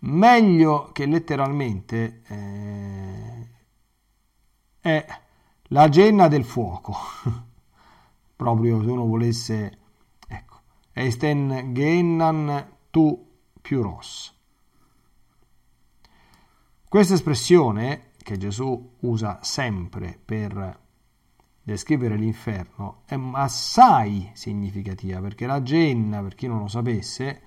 [0.00, 3.48] Meglio che letteralmente eh,
[4.80, 5.06] è
[5.68, 6.96] la genna del fuoco.
[8.34, 9.78] Proprio se uno volesse,
[10.26, 10.62] ecco,
[10.92, 13.24] Eisten gennan tu
[13.62, 14.36] piuros.
[16.88, 20.82] Questa espressione che Gesù usa sempre per
[21.64, 27.40] descrivere l'inferno è assai significativa perché la genna, per chi non lo sapesse,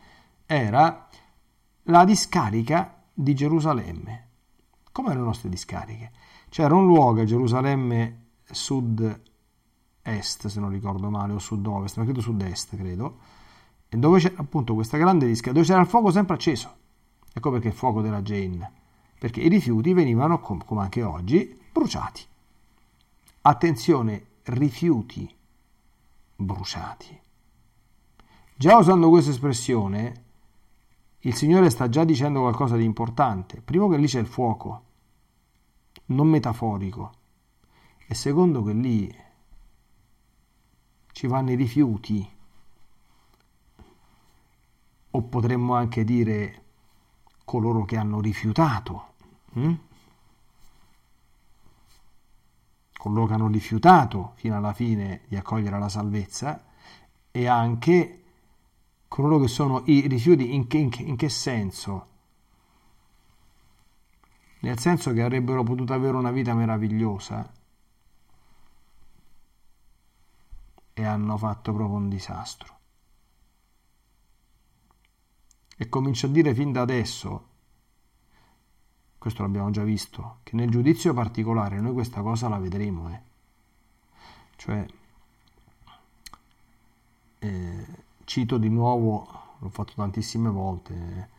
[0.45, 1.07] era
[1.83, 4.25] la discarica di Gerusalemme.
[4.91, 6.11] Come le nostre discariche?
[6.49, 12.75] C'era un luogo a Gerusalemme sud-est, se non ricordo male, o sud-ovest, ma credo sud-est,
[12.75, 13.19] credo,
[13.87, 16.75] e dove c'era appunto questa grande disca, dove c'era il fuoco sempre acceso.
[17.31, 18.71] Ecco perché il fuoco della Jane,
[19.19, 22.21] perché i rifiuti venivano, come anche oggi, bruciati.
[23.47, 25.33] Attenzione, rifiuti
[26.35, 27.17] bruciati.
[28.53, 30.25] Già usando questa espressione,
[31.19, 33.61] il Signore sta già dicendo qualcosa di importante.
[33.61, 34.83] Primo che lì c'è il fuoco,
[36.07, 37.11] non metaforico,
[38.05, 39.15] e secondo che lì
[41.13, 42.29] ci vanno i rifiuti,
[45.09, 46.65] o potremmo anche dire
[47.45, 49.13] coloro che hanno rifiutato.
[49.53, 49.73] Hm?
[52.97, 56.65] Coloro che hanno rifiutato fino alla fine di accogliere la salvezza
[57.31, 58.23] e anche
[59.07, 62.07] coloro che sono i rifiuti in che, in che, in che senso?
[64.59, 67.53] Nel senso che avrebbero potuto avere una vita meravigliosa
[70.93, 72.75] e hanno fatto proprio un disastro.
[75.77, 77.46] E comincio a dire fin da adesso
[79.17, 83.09] questo l'abbiamo già visto, che nel giudizio particolare noi questa cosa la vedremo.
[83.09, 83.19] Eh.
[84.55, 84.85] Cioè,
[87.39, 87.85] eh,
[88.25, 89.27] cito di nuovo,
[89.59, 91.35] l'ho fatto tantissime volte, eh.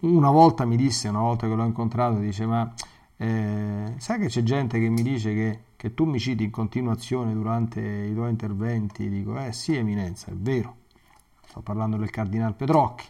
[0.00, 2.72] una volta mi disse, una volta che l'ho incontrato, dice ma
[3.16, 7.32] eh, sai che c'è gente che mi dice che, che, tu mi citi in continuazione
[7.32, 9.08] durante i tuoi interventi?
[9.08, 10.76] Dico, eh sì eminenza, è vero,
[11.46, 13.06] sto parlando del cardinal Petrocchi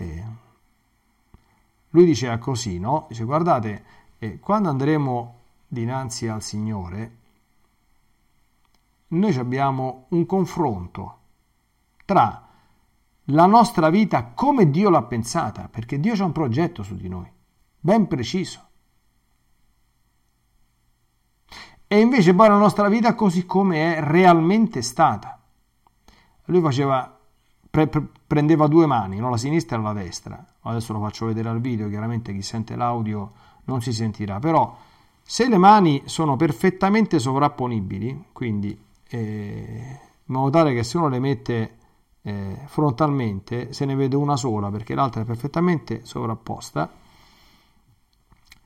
[0.00, 0.24] eh,
[1.90, 3.06] lui diceva così, no?
[3.08, 3.84] Dice, guardate,
[4.18, 7.16] eh, quando andremo dinanzi al Signore,
[9.08, 11.18] noi abbiamo un confronto
[12.04, 12.48] tra
[13.24, 17.30] la nostra vita come Dio l'ha pensata, perché Dio c'ha un progetto su di noi,
[17.78, 18.68] ben preciso.
[21.86, 25.40] E invece poi la nostra vita così come è realmente stata.
[26.44, 27.19] Lui faceva
[27.70, 29.30] pre- pre- prendeva due mani, no?
[29.30, 30.44] la sinistra e la destra.
[30.62, 33.32] Adesso lo faccio vedere al video, chiaramente chi sente l'audio
[33.64, 34.76] non si sentirà, però
[35.22, 38.76] se le mani sono perfettamente sovrapponibili, quindi
[39.08, 41.76] eh, in modo tale che se uno le mette
[42.22, 46.92] eh, frontalmente se ne vede una sola perché l'altra è perfettamente sovrapposta,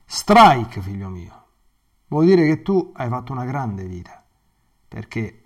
[0.05, 1.43] strike figlio mio,
[2.07, 4.23] vuol dire che tu hai fatto una grande vita
[4.87, 5.43] perché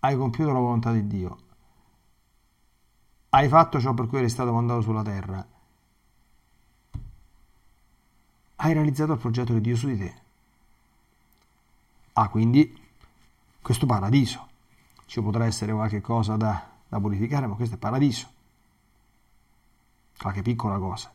[0.00, 1.36] hai compiuto la volontà di Dio
[3.36, 5.46] hai fatto ciò per cui eri stato mandato sulla terra.
[8.56, 10.14] Hai realizzato il progetto di Dio su di te.
[12.14, 12.74] Ah, quindi
[13.60, 14.48] questo paradiso.
[15.04, 18.26] Ci potrà essere qualche cosa da, da purificare, ma questo è paradiso.
[20.16, 21.12] Qualche piccola cosa.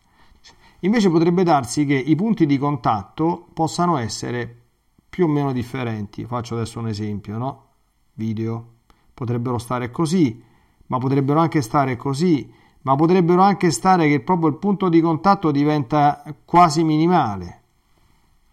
[0.82, 4.62] Invece potrebbe darsi che i punti di contatto possano essere
[5.10, 6.26] più o meno differenti.
[6.26, 7.66] Faccio adesso un esempio, no?
[8.14, 8.74] Video.
[9.12, 10.50] Potrebbero stare così,
[10.92, 12.52] ma potrebbero anche stare così,
[12.82, 17.62] ma potrebbero anche stare che proprio il punto di contatto diventa quasi minimale.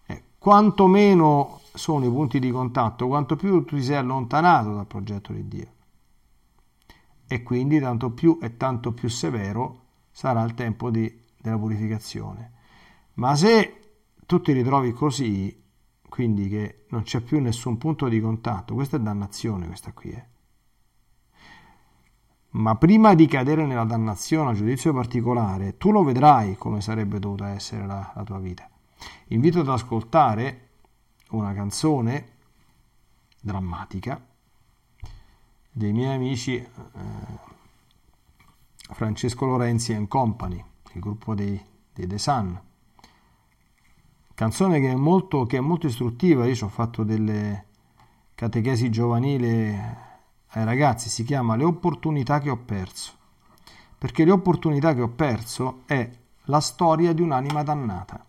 [0.07, 4.87] Eh, quanto meno sono i punti di contatto, quanto più tu ti sei allontanato dal
[4.87, 5.67] progetto di Dio.
[7.27, 9.81] E quindi tanto più e tanto più severo
[10.13, 12.53] sarà il tempo di, della purificazione.
[13.15, 13.97] Ma se
[14.27, 15.61] tu ti ritrovi così,
[16.09, 20.17] quindi che non c'è più nessun punto di contatto, questa è dannazione, questa qui è.
[20.17, 20.38] Eh
[22.51, 27.49] ma prima di cadere nella dannazione a giudizio particolare, tu lo vedrai come sarebbe dovuta
[27.49, 28.69] essere la, la tua vita.
[29.29, 30.69] Invito ad ascoltare
[31.31, 32.37] una canzone
[33.41, 34.21] drammatica
[35.71, 36.67] dei miei amici eh,
[38.91, 41.61] Francesco Lorenzi and Company, il gruppo dei,
[41.93, 42.61] dei The Sun.
[44.35, 47.67] Canzone che è, molto, che è molto istruttiva, io ci ho fatto delle
[48.35, 49.77] catechesi giovanili
[50.51, 53.13] ai ragazzi si chiama Le opportunità che ho perso.
[53.99, 56.09] Perché le opportunità che ho perso è
[56.45, 58.25] la storia di un'anima dannata,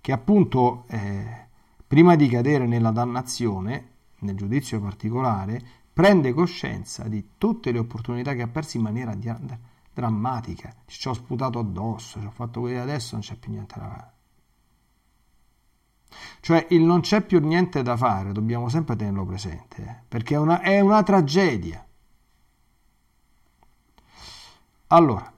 [0.00, 1.46] che appunto eh,
[1.86, 3.88] prima di cadere nella dannazione,
[4.20, 5.60] nel giudizio particolare,
[5.92, 9.30] prende coscienza di tutte le opportunità che ha perso in maniera di,
[9.92, 10.74] drammatica.
[10.86, 14.11] Ci ho sputato addosso, ci ho fatto vedere adesso, non c'è più niente da fare.
[16.40, 20.38] Cioè il non c'è più niente da fare, dobbiamo sempre tenerlo presente, eh, perché è
[20.38, 21.84] una, è una tragedia.
[24.88, 25.32] Allora,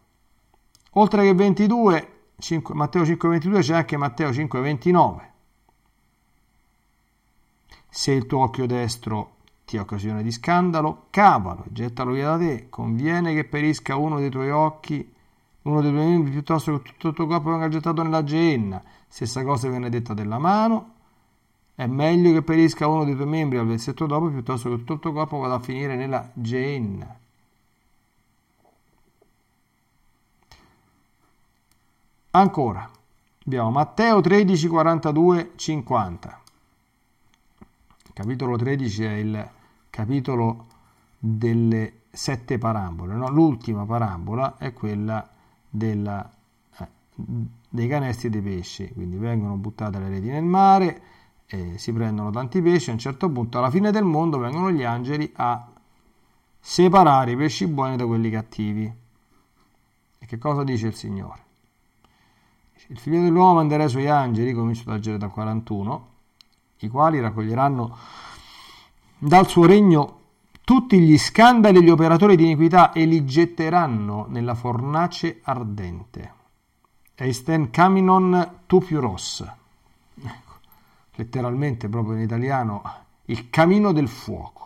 [0.92, 5.32] oltre che 22, 5, Matteo 5,22 c'è anche Matteo 5,29.
[7.88, 13.32] Se il tuo occhio destro ti occasione di scandalo, cavalo, gettalo via da te, conviene
[13.34, 15.12] che perisca uno dei tuoi occhi
[15.64, 18.82] uno dei due membri piuttosto che tutto il tuo corpo venga gettato nella genna.
[19.08, 20.92] Stessa cosa viene detta della mano.
[21.74, 25.00] È meglio che perisca uno dei tuoi membri al versetto dopo piuttosto che tutto il
[25.00, 27.18] tuo corpo vada a finire nella genna.
[32.30, 32.90] Ancora,
[33.46, 36.40] abbiamo Matteo 13, 42, 50.
[38.06, 39.50] Il capitolo 13 è il
[39.88, 40.66] capitolo
[41.18, 43.14] delle sette parabole.
[43.14, 43.30] No?
[43.30, 45.33] L'ultima parabola è quella
[45.74, 46.30] della,
[46.78, 46.88] eh,
[47.68, 51.02] dei canestri dei pesci, quindi vengono buttate le reti nel mare,
[51.46, 54.84] eh, si prendono tanti pesci, a un certo punto alla fine del mondo vengono gli
[54.84, 55.68] angeli a
[56.60, 58.84] separare i pesci buoni da quelli cattivi.
[60.18, 61.42] E che cosa dice il Signore?
[62.88, 66.08] Il figlio dell'uomo manderà i suoi angeli, comincio dal 41,
[66.78, 67.96] i quali raccoglieranno
[69.18, 70.20] dal suo regno
[70.64, 76.32] tutti gli scandali degli operatori di iniquità e li getteranno nella fornace ardente.
[77.14, 79.44] Eisten caminon tupiuros.
[80.16, 80.52] Ecco,
[81.16, 82.82] letteralmente proprio in italiano,
[83.26, 84.62] il camino del fuoco.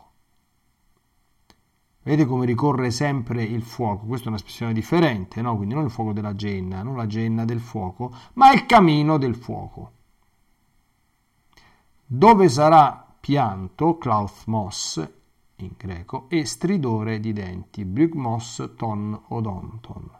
[2.04, 4.06] Vedete come ricorre sempre il fuoco?
[4.06, 5.56] Questa è un'espressione differente, no?
[5.56, 9.34] Quindi non il fuoco della genna, non la genna del fuoco, ma il camino del
[9.34, 9.92] fuoco.
[12.06, 15.16] Dove sarà pianto, klauthmos
[15.58, 20.10] in greco, e stridore di denti, brygmos ton odonton.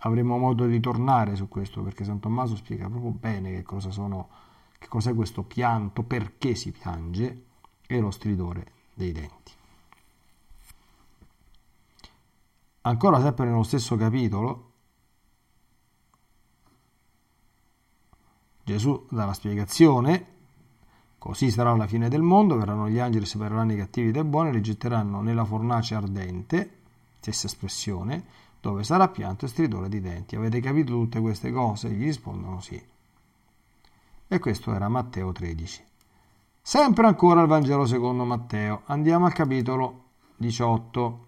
[0.00, 4.28] Avremo modo di tornare su questo perché San Tommaso spiega proprio bene che cosa sono,
[4.78, 7.44] che cos'è questo pianto, perché si piange
[7.86, 9.52] e lo stridore dei denti.
[12.82, 14.72] Ancora sempre nello stesso capitolo,
[18.62, 20.34] Gesù dà la spiegazione,
[21.26, 24.60] così sarà la fine del mondo, verranno gli angeli, separeranno i cattivi dai buoni, li
[24.60, 26.70] getteranno nella fornace ardente,
[27.18, 28.24] stessa espressione,
[28.60, 30.36] dove sarà pianto e stridore di denti.
[30.36, 31.90] Avete capito tutte queste cose?
[31.90, 32.80] Gli rispondono sì.
[34.28, 35.82] E questo era Matteo 13.
[36.62, 38.82] Sempre ancora il Vangelo secondo Matteo.
[38.84, 40.04] Andiamo al capitolo
[40.36, 41.26] 18.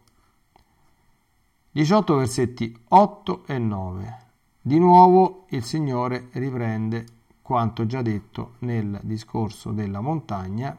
[1.73, 4.19] 18 versetti 8 e 9.
[4.61, 7.18] Di nuovo il Signore riprende
[7.49, 10.77] quanto già detto nel discorso della montagna,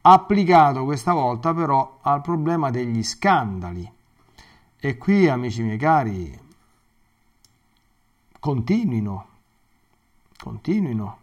[0.00, 3.92] applicato questa volta però al problema degli scandali.
[4.78, 6.40] E qui, amici miei cari,
[8.40, 9.26] continuino,
[10.38, 11.18] continuino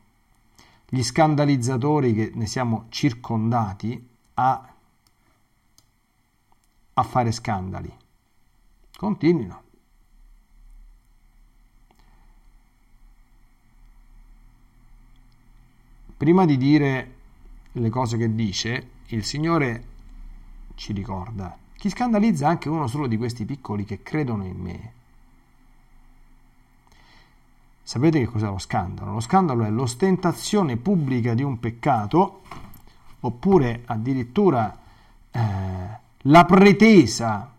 [0.88, 4.74] gli scandalizzatori che ne siamo circondati a,
[6.94, 7.92] a fare scandali.
[8.96, 9.71] Continuino.
[16.22, 17.14] Prima di dire
[17.72, 19.86] le cose che dice, il Signore
[20.76, 24.94] ci ricorda, chi scandalizza anche uno solo di questi piccoli che credono in me.
[27.82, 29.14] Sapete che cos'è lo scandalo?
[29.14, 32.44] Lo scandalo è l'ostentazione pubblica di un peccato,
[33.22, 34.80] oppure addirittura
[35.32, 35.40] eh,
[36.16, 37.52] la pretesa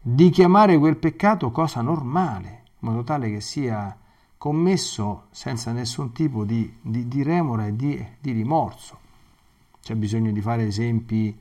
[0.00, 3.98] di chiamare quel peccato cosa normale, in modo tale che sia
[4.36, 8.98] commesso senza nessun tipo di, di, di remora e di, di, rimorso.
[9.80, 11.38] C'è bisogno di fare esempi,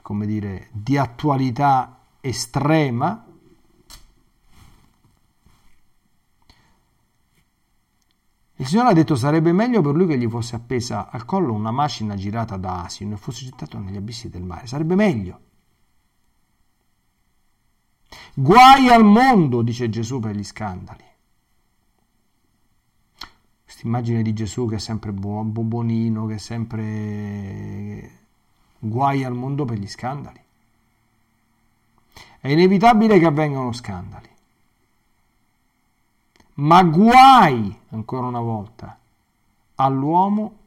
[0.00, 3.26] come dire, di attualità estrema.
[8.56, 11.70] Il Signore ha detto sarebbe meglio per lui che gli fosse appesa al collo una
[11.70, 14.66] macina girata da asino e fosse gettato negli abissi del mare.
[14.66, 15.40] Sarebbe meglio.
[18.34, 21.04] Guai al mondo, dice Gesù per gli scandali.
[23.82, 28.20] Immagine di Gesù che è sempre buon, buonino, che è sempre
[28.78, 30.40] guai al mondo per gli scandali.
[32.40, 34.28] È inevitabile che avvengano scandali.
[36.54, 38.98] Ma guai, ancora una volta,
[39.76, 40.58] all'uomo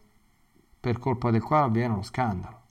[0.79, 2.63] per colpa del quale avviene lo scandalo.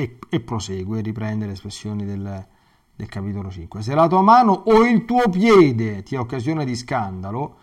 [0.00, 2.46] e, e prosegue, riprende le espressioni del,
[3.00, 3.82] del capitolo 5.
[3.82, 7.56] Se la tua mano o il tuo piede ti è occasione di scandalo,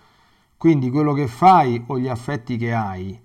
[0.57, 3.17] quindi quello che fai o gli affetti che hai,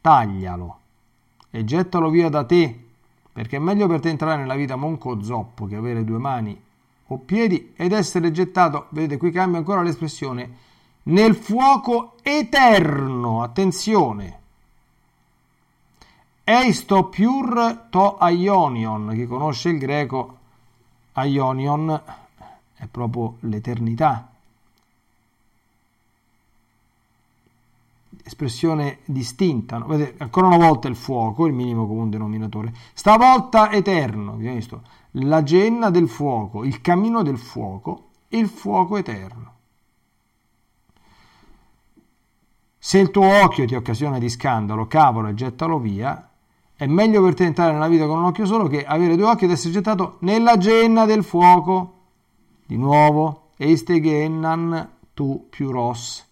[0.00, 0.78] taglialo
[1.50, 2.76] e gettalo via da te,
[3.32, 6.60] perché è meglio per te entrare nella vita monco zoppo che avere due mani
[7.08, 10.62] o piedi ed essere gettato, vedete qui cambia ancora l'espressione,
[11.04, 14.40] nel fuoco eterno, attenzione,
[16.46, 20.40] Eisto pur to aionion, chi conosce il greco,
[21.14, 22.02] aionion
[22.74, 24.28] è proprio l'eternità.
[28.26, 29.86] Espressione distinta, no?
[29.86, 34.38] Vedete, ancora una volta il fuoco, il minimo comune denominatore, stavolta eterno,
[35.10, 39.52] la genna del fuoco, il cammino del fuoco, il fuoco eterno.
[42.78, 46.28] Se il tuo occhio ti occasiona di scandalo, cavolo e gettalo via,
[46.76, 49.44] è meglio per te entrare nella vita con un occhio solo che avere due occhi
[49.44, 51.90] ed essere gettato nella genna del fuoco.
[52.66, 56.26] Di nuovo, este gennan tu più ros.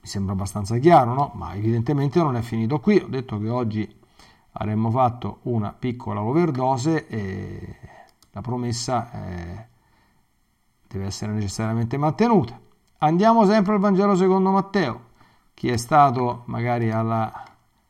[0.00, 1.32] Mi sembra abbastanza chiaro, no?
[1.34, 2.96] Ma evidentemente non è finito qui.
[2.96, 4.00] Ho detto che oggi
[4.52, 7.76] avremmo fatto una piccola overdose e
[8.30, 9.68] la promessa è...
[10.88, 12.61] deve essere necessariamente mantenuta.
[13.04, 15.10] Andiamo sempre al Vangelo secondo Matteo.
[15.54, 17.32] Chi è stato magari alla,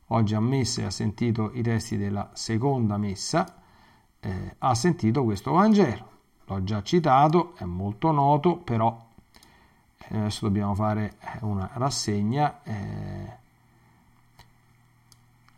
[0.06, 3.60] oggi a messa e ha sentito i testi della seconda messa,
[4.20, 6.08] eh, ha sentito questo Vangelo.
[6.46, 8.98] L'ho già citato, è molto noto, però
[9.98, 12.62] eh, adesso dobbiamo fare una rassegna.
[12.62, 13.40] Eh,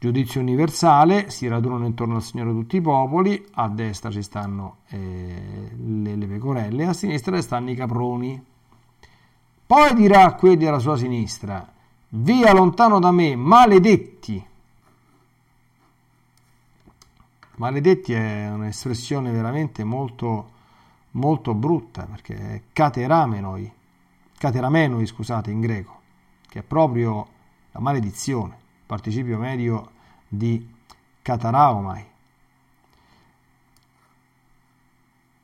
[0.01, 5.71] Giudizio universale, si radunano intorno al Signore tutti i popoli, a destra ci stanno eh,
[5.77, 8.53] le, le, pecorelle, a sinistra stanno i caproni.
[9.67, 11.67] Poi dirà a quelli alla sua sinistra,
[12.09, 14.47] via lontano da me, maledetti.
[17.57, 20.51] Maledetti è un'espressione veramente molto,
[21.13, 23.73] molto brutta, perché è cateramenoi,
[24.37, 26.01] cateramenoi scusate, in greco,
[26.49, 27.27] che è proprio
[27.73, 29.91] la maledizione, participio medio
[30.29, 30.73] di
[31.23, 32.05] Cataraomai.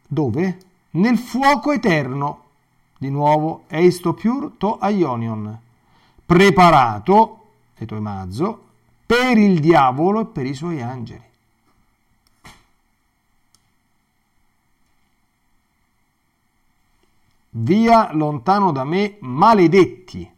[0.06, 0.58] Dove?
[0.90, 2.49] Nel fuoco eterno,
[3.00, 5.58] di nuovo, eisto pur to aionion,
[6.26, 7.38] preparato,
[7.74, 8.64] e to mazzo,
[9.06, 11.28] per il diavolo e per i suoi angeli.
[17.52, 20.30] Via lontano da me, maledetti.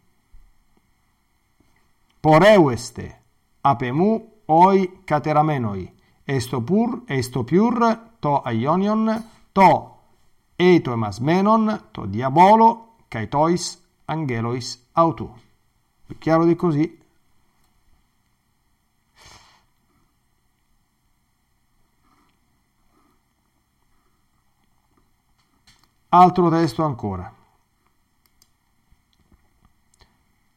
[2.21, 3.23] Poreueste,
[3.63, 5.93] apemu oi cateramenoi,
[6.23, 9.92] esto pur, esto pur, to aionion, to
[10.63, 15.29] etoemasmenon, to diabolo, caetois, angelois, autu.
[16.07, 17.01] Più chiaro di così?
[26.09, 27.35] Altro testo ancora.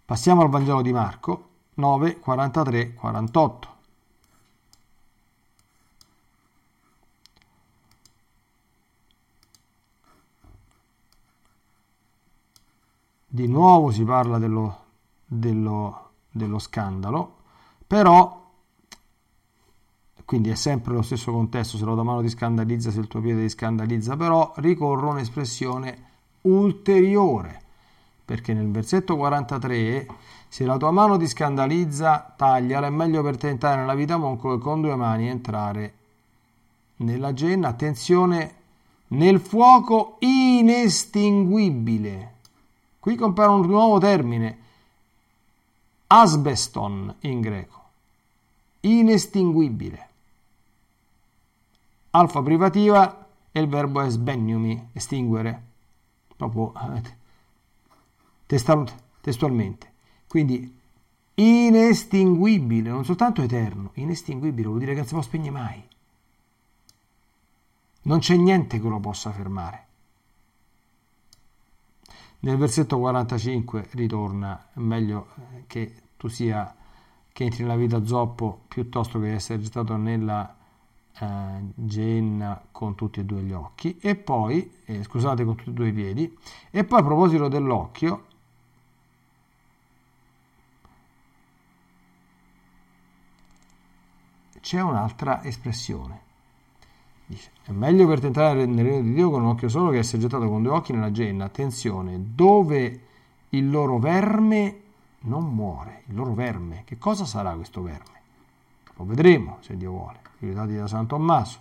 [0.05, 3.74] Passiamo al Vangelo di Marco 9, 43, 48.
[13.35, 14.83] Di nuovo si parla dello,
[15.25, 17.35] dello, dello scandalo,
[17.85, 18.43] però
[20.23, 23.19] quindi è sempre lo stesso contesto, se la tua mano ti scandalizza, se il tuo
[23.19, 26.03] piede ti scandalizza, però ricorro un'espressione
[26.43, 27.61] ulteriore,
[28.23, 30.07] perché nel versetto 43,
[30.47, 34.55] se la tua mano ti scandalizza, tagliala, è meglio per te entrare nella vita monco
[34.55, 35.93] che con due mani entrare
[36.97, 38.53] nella genna, attenzione,
[39.07, 42.34] nel fuoco inestinguibile
[43.05, 44.57] Qui compare un nuovo termine,
[46.07, 47.83] asbeston in greco,
[48.79, 50.09] inestinguibile.
[52.09, 55.63] Alfa privativa e il verbo è sbeniumi, estinguere,
[56.35, 57.03] proprio eh,
[59.21, 59.93] testualmente.
[60.27, 60.75] Quindi
[61.35, 65.87] inestinguibile, non soltanto eterno, inestinguibile vuol dire che non si può spegnere mai.
[68.01, 69.84] Non c'è niente che lo possa fermare.
[72.39, 75.27] Nel versetto 45 ritorna, meglio
[75.67, 76.75] che tu sia
[77.31, 80.55] che entri nella vita zoppo piuttosto che essere gettato nella
[81.19, 85.73] eh, genna con tutti e due gli occhi e poi, eh, scusate, con tutti e
[85.73, 86.37] due i piedi,
[86.71, 88.25] e poi a proposito dell'occhio,
[94.61, 96.24] c'è un'altra espressione.
[97.27, 100.21] Dice, è meglio per tentare nel regno di Dio con un occhio solo che essere
[100.21, 101.45] gettato con due occhi nella genna.
[101.45, 103.01] Attenzione, dove
[103.49, 104.81] il loro verme
[105.21, 106.03] non muore.
[106.07, 108.21] Il loro verme, che cosa sarà questo verme?
[108.95, 111.59] Lo vedremo, se Dio vuole, aiutati da San Tommaso.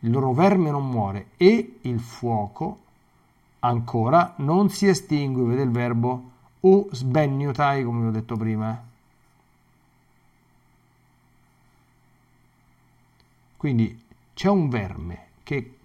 [0.00, 2.78] Il loro verme non muore e il fuoco
[3.60, 8.90] ancora non si estingue, vede il verbo u sbenniutai, come vi ho detto prima.
[13.56, 14.00] Quindi
[14.34, 15.78] c'è un verme che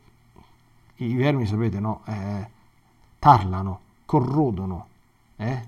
[0.95, 2.49] i vermi sapete no eh,
[3.19, 4.87] parlano corrodono
[5.35, 5.67] eh,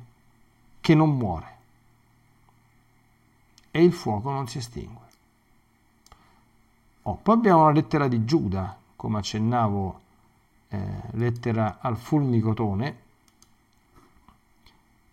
[0.79, 1.57] che non muore.
[3.71, 5.07] E il fuoco non si estingue.
[7.03, 9.99] Oh, poi abbiamo la lettera di Giuda come accennavo
[10.69, 13.07] eh, lettera al fulmicotone.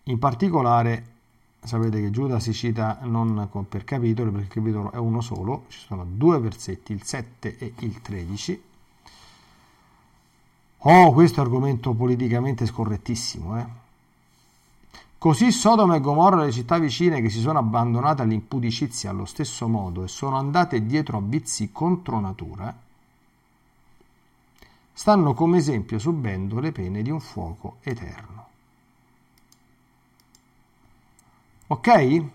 [0.03, 1.15] In particolare
[1.63, 5.79] sapete che Giuda si cita non per capitolo, perché il capitolo è uno solo, ci
[5.79, 8.61] sono due versetti, il 7 e il 13.
[10.79, 13.85] Oh, questo argomento politicamente scorrettissimo, eh?
[15.17, 20.03] Così Sodoma e Gomorra, le città vicine che si sono abbandonate all'impudicizia allo stesso modo
[20.03, 22.73] e sono andate dietro a vizi contro natura,
[24.93, 28.45] stanno come esempio subendo le pene di un fuoco eterno.
[31.67, 32.25] Ok?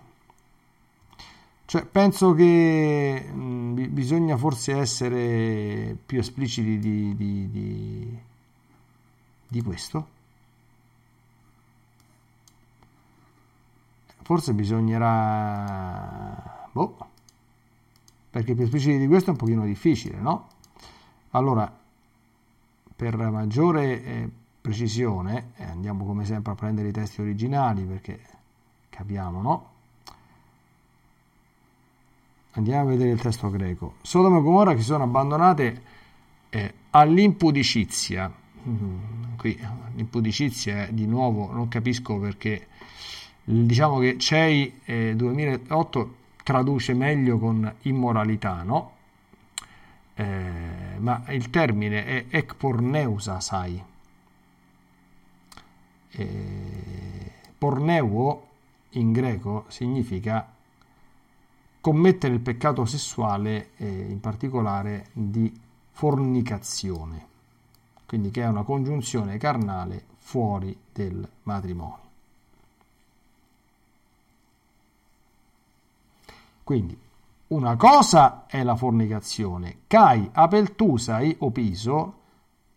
[1.65, 8.19] Cioè, penso che mh, bisogna forse essere più espliciti di, di, di,
[9.47, 10.07] di questo.
[14.21, 15.09] Forse bisognerà...
[16.71, 16.97] Boh,
[18.29, 20.47] perché più espliciti di questo è un pochino difficile, no?
[21.31, 21.71] Allora,
[22.95, 24.29] per maggiore eh,
[24.61, 28.32] precisione, eh, andiamo come sempre a prendere i testi originali perché
[28.93, 29.71] capiamo, no?
[32.51, 33.95] Andiamo a vedere il testo greco.
[34.01, 35.81] Sodoma e Gomorra che sono abbandonate
[36.49, 38.31] eh, all'impudicizia.
[38.67, 39.59] Mm, qui
[39.95, 42.67] l'impudicizia di nuovo non capisco perché
[43.43, 48.91] diciamo che CEI eh, 2008 traduce meglio con immoralità, no?
[50.13, 53.83] Eh, ma il termine è ekporneusa, sai.
[56.11, 58.51] Eh, porneuo
[58.93, 60.51] in greco significa
[61.79, 65.51] commettere il peccato sessuale, eh, in particolare di
[65.91, 67.27] fornicazione,
[68.05, 72.01] quindi che è una congiunzione carnale fuori del matrimonio.
[76.63, 76.97] Quindi
[77.47, 82.21] una cosa è la fornicazione, kai apeltusai opiso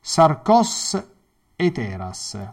[0.01, 1.03] sarcos
[1.55, 2.53] eteras.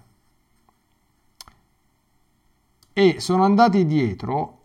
[2.93, 4.61] E sono andati dietro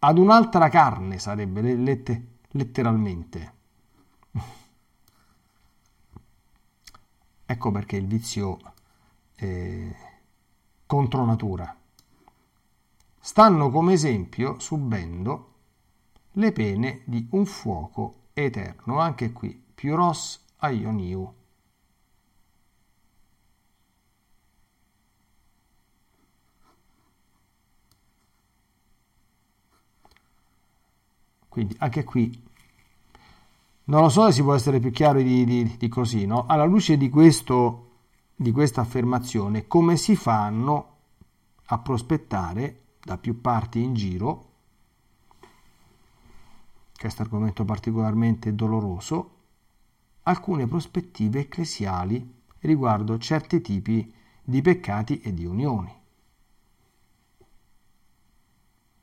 [0.00, 3.52] ad un'altra carne sarebbe lette, letteralmente.
[7.46, 8.58] ecco perché il vizio
[9.36, 9.94] è
[10.86, 11.76] contro natura.
[13.20, 15.50] Stanno come esempio subendo
[16.32, 21.32] le pene di un fuoco eterno, anche qui, piuros aioniu.
[31.52, 32.42] Quindi anche qui
[33.84, 36.46] non lo so se si può essere più chiaro di, di, di così, no?
[36.46, 37.90] Alla luce di, questo,
[38.34, 40.96] di questa affermazione, come si fanno
[41.66, 44.48] a prospettare da più parti in giro
[46.98, 49.30] questo argomento particolarmente doloroso,
[50.22, 54.10] alcune prospettive ecclesiali riguardo certi tipi
[54.42, 55.94] di peccati e di unioni.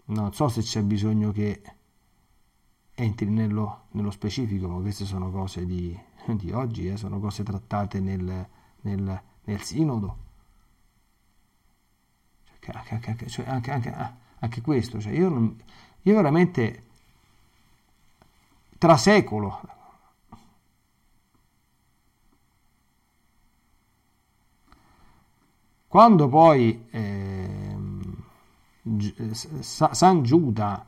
[0.05, 1.61] Non so se c'è bisogno che
[3.03, 7.99] entri nello, nello specifico, ma queste sono cose di, di oggi, eh, sono cose trattate
[7.99, 8.47] nel,
[8.81, 10.27] nel, nel sinodo.
[12.59, 15.57] Cioè, anche, cioè, anche, anche, ah, anche, questo, cioè io, non,
[16.01, 16.83] io veramente
[18.77, 19.61] trasecolo
[25.87, 27.77] quando poi eh,
[29.61, 30.85] San Giuda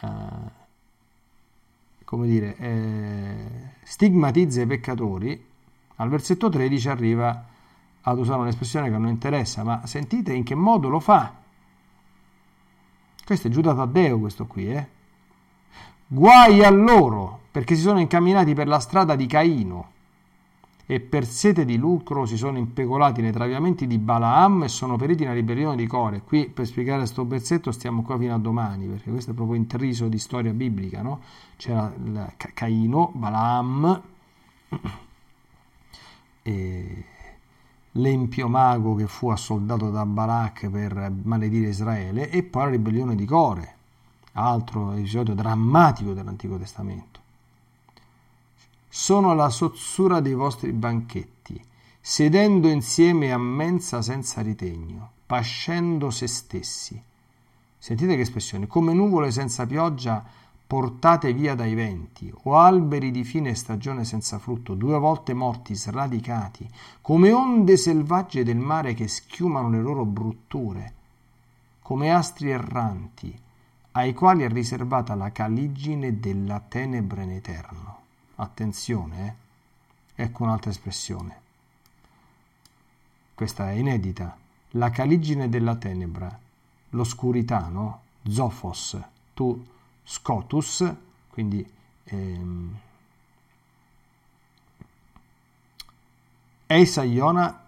[0.00, 0.57] eh,
[2.08, 5.44] come dire, eh, stigmatizza i peccatori,
[5.96, 7.44] al versetto 13 arriva
[8.00, 11.34] ad usare un'espressione che non interessa, ma sentite in che modo lo fa.
[13.22, 14.88] Questo è Giuda Taddeo, questo qui, eh?
[16.06, 19.90] Guai a loro, perché si sono incamminati per la strada di Caino
[20.90, 25.22] e per sete di lucro si sono impecolati nei traviamenti di Balaam e sono periti
[25.22, 26.22] nella ribellione di Core.
[26.22, 30.08] Qui per spiegare questo pezzetto stiamo qua fino a domani, perché questo è proprio intriso
[30.08, 31.20] di storia biblica, no?
[31.56, 31.92] C'era
[32.54, 34.02] Caino, Balaam,
[37.92, 43.26] l'empio mago che fu assoldato da Balak per maledire Israele e poi la ribellione di
[43.26, 43.74] Core,
[44.32, 47.17] altro episodio drammatico dell'Antico Testamento
[48.90, 51.62] sono la sozzura dei vostri banchetti,
[52.00, 57.00] sedendo insieme a mensa senza ritegno, pascendo se stessi.
[57.76, 60.24] Sentite che espressione, come nuvole senza pioggia
[60.66, 66.68] portate via dai venti, o alberi di fine stagione senza frutto, due volte morti, sradicati,
[67.02, 70.94] come onde selvagge del mare che schiumano le loro brutture,
[71.82, 73.38] come astri erranti,
[73.92, 77.97] ai quali è riservata la caligine della tenebra in eterno
[78.40, 79.36] attenzione,
[80.14, 80.22] eh?
[80.22, 81.46] ecco un'altra espressione.
[83.34, 84.36] Questa è inedita.
[84.72, 86.38] La caligine della tenebra,
[86.90, 88.02] l'oscurità, no?
[88.28, 88.98] Zophos,
[89.32, 89.64] tu
[90.02, 90.92] scotus,
[91.30, 91.66] quindi
[92.04, 92.78] ehm,
[96.66, 97.66] Eisa Iona,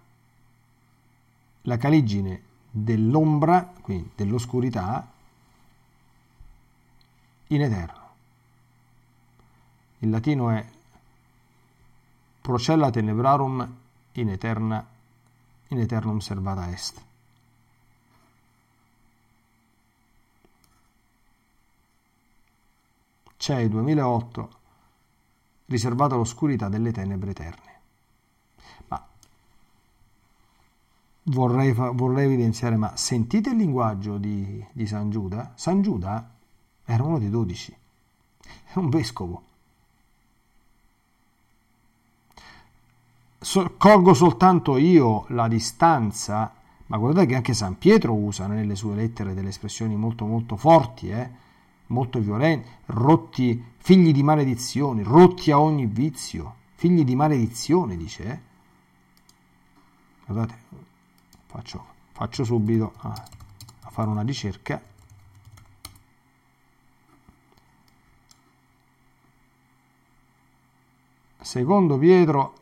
[1.62, 5.09] la caligine dell'ombra, quindi dell'oscurità,
[7.49, 7.99] in eterno.
[10.03, 10.66] In latino è
[12.40, 13.76] procella tenebrarum
[14.12, 14.86] in, eterna,
[15.68, 17.03] in eternum servata est.
[23.36, 24.59] C'è il 2008
[25.66, 27.80] riservato all'oscurità delle tenebre eterne.
[28.88, 29.07] Ma
[31.24, 35.53] vorrei, vorrei evidenziare, ma sentite il linguaggio di, di San Giuda?
[35.57, 36.28] San Giuda
[36.84, 37.74] era uno dei dodici,
[38.70, 39.48] era un vescovo,
[43.43, 46.53] So, colgo soltanto io la distanza,
[46.86, 51.09] ma guardate che anche San Pietro usa nelle sue lettere delle espressioni molto molto forti,
[51.09, 51.30] eh?
[51.86, 58.24] molto violenti, rotti, figli di maledizione, rotti a ogni vizio, figli di maledizione, dice.
[58.24, 58.41] Eh?
[60.26, 60.59] Guardate,
[61.47, 63.24] faccio, faccio subito a,
[63.80, 64.82] a fare una ricerca.
[71.41, 72.59] Secondo Pietro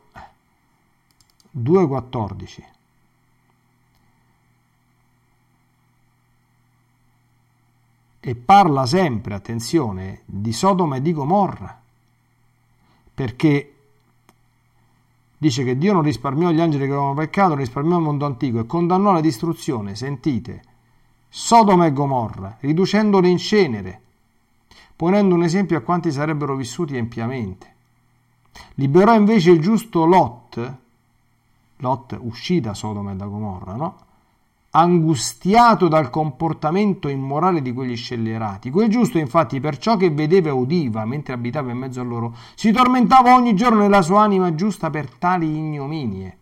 [1.61, 2.63] 2,14.
[8.21, 11.79] E parla sempre, attenzione, di Sodoma e di Gomorra,
[13.13, 13.73] perché
[15.37, 18.65] dice che Dio non risparmiò gli angeli che avevano peccato, risparmiò il mondo antico e
[18.65, 20.63] condannò la distruzione, sentite,
[21.29, 24.01] Sodoma e Gomorra, riducendole in cenere,
[24.95, 27.75] ponendo un esempio a quanti sarebbero vissuti empiamente.
[28.75, 30.77] Liberò invece il giusto Lot,
[31.79, 34.07] Lot uscì da Sodoma e da Gomorra, no?
[34.71, 38.69] angustiato dal comportamento immorale di quegli scellerati.
[38.69, 42.35] Quel giusto, infatti, per ciò che vedeva e udiva mentre abitava in mezzo a loro,
[42.55, 46.37] si tormentava ogni giorno nella sua anima giusta per tali ignominie.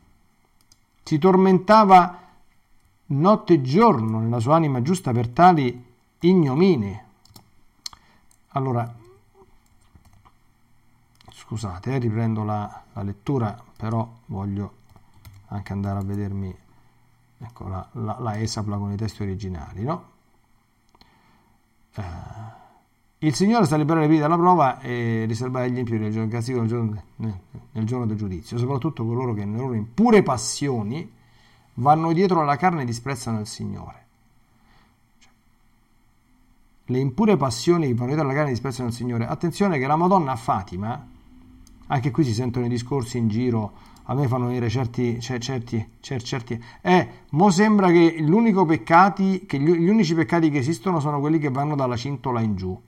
[1.04, 2.20] Si tormentava
[3.08, 5.86] notte e giorno nella sua anima giusta per tali
[6.20, 7.06] ignominie.
[8.50, 8.94] Allora,
[11.30, 14.77] scusate, eh, riprendo la, la lettura, però voglio
[15.48, 16.56] anche andare a vedermi
[17.40, 20.10] ecco, la, la, la ESAPLA con i testi originali, no?
[21.96, 22.04] Eh,
[23.20, 27.40] il Signore sta liberare i vivi dalla prova e riservare gli impuri nel giorno, nel
[27.72, 31.12] nel giorno del giudizio, soprattutto coloro che nelle loro impure passioni
[31.76, 34.06] vanno dietro alla carne e disprezzano il Signore.
[35.20, 35.32] Cioè,
[36.86, 39.28] le impure passioni vanno dietro alla carne e disprezzano il Signore.
[39.28, 41.08] Attenzione che la Madonna Fatima,
[41.88, 43.74] anche qui si sentono i discorsi in giro
[44.10, 48.24] a me fanno venire certi, certi, certi, certi eh, mo sembra che
[48.66, 52.56] peccati, che gli, gli unici peccati che esistono sono quelli che vanno dalla cintola in
[52.56, 52.82] giù.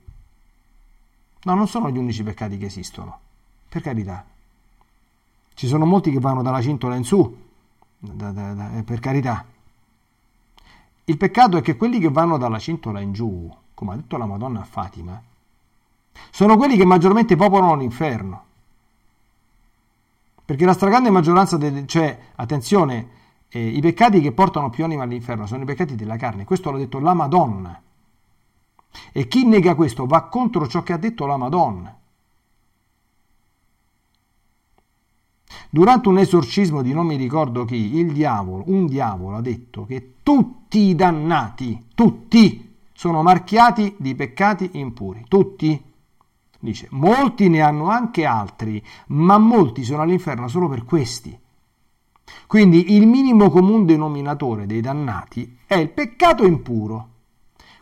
[1.42, 3.18] No, non sono gli unici peccati che esistono,
[3.68, 4.24] per carità.
[5.52, 7.36] Ci sono molti che vanno dalla cintola in su,
[7.98, 9.44] da, da, da, eh, per carità.
[11.04, 14.26] Il peccato è che quelli che vanno dalla cintola in giù, come ha detto la
[14.26, 15.20] Madonna a Fatima,
[16.30, 18.44] sono quelli che maggiormente popolano l'inferno.
[20.50, 23.08] Perché la stragrande maggioranza, delle, cioè, attenzione,
[23.50, 26.44] eh, i peccati che portano più anima all'inferno sono i peccati della carne.
[26.44, 27.80] Questo l'ha detto la Madonna.
[29.12, 31.96] E chi nega questo va contro ciò che ha detto la Madonna.
[35.70, 40.14] Durante un esorcismo di non mi ricordo chi, il diavolo, un diavolo ha detto che
[40.24, 45.89] tutti i dannati, tutti, sono marchiati di peccati impuri, tutti.
[46.62, 51.36] Dice, molti ne hanno anche altri, ma molti sono all'inferno solo per questi.
[52.46, 57.08] Quindi il minimo comune denominatore dei dannati è il peccato impuro.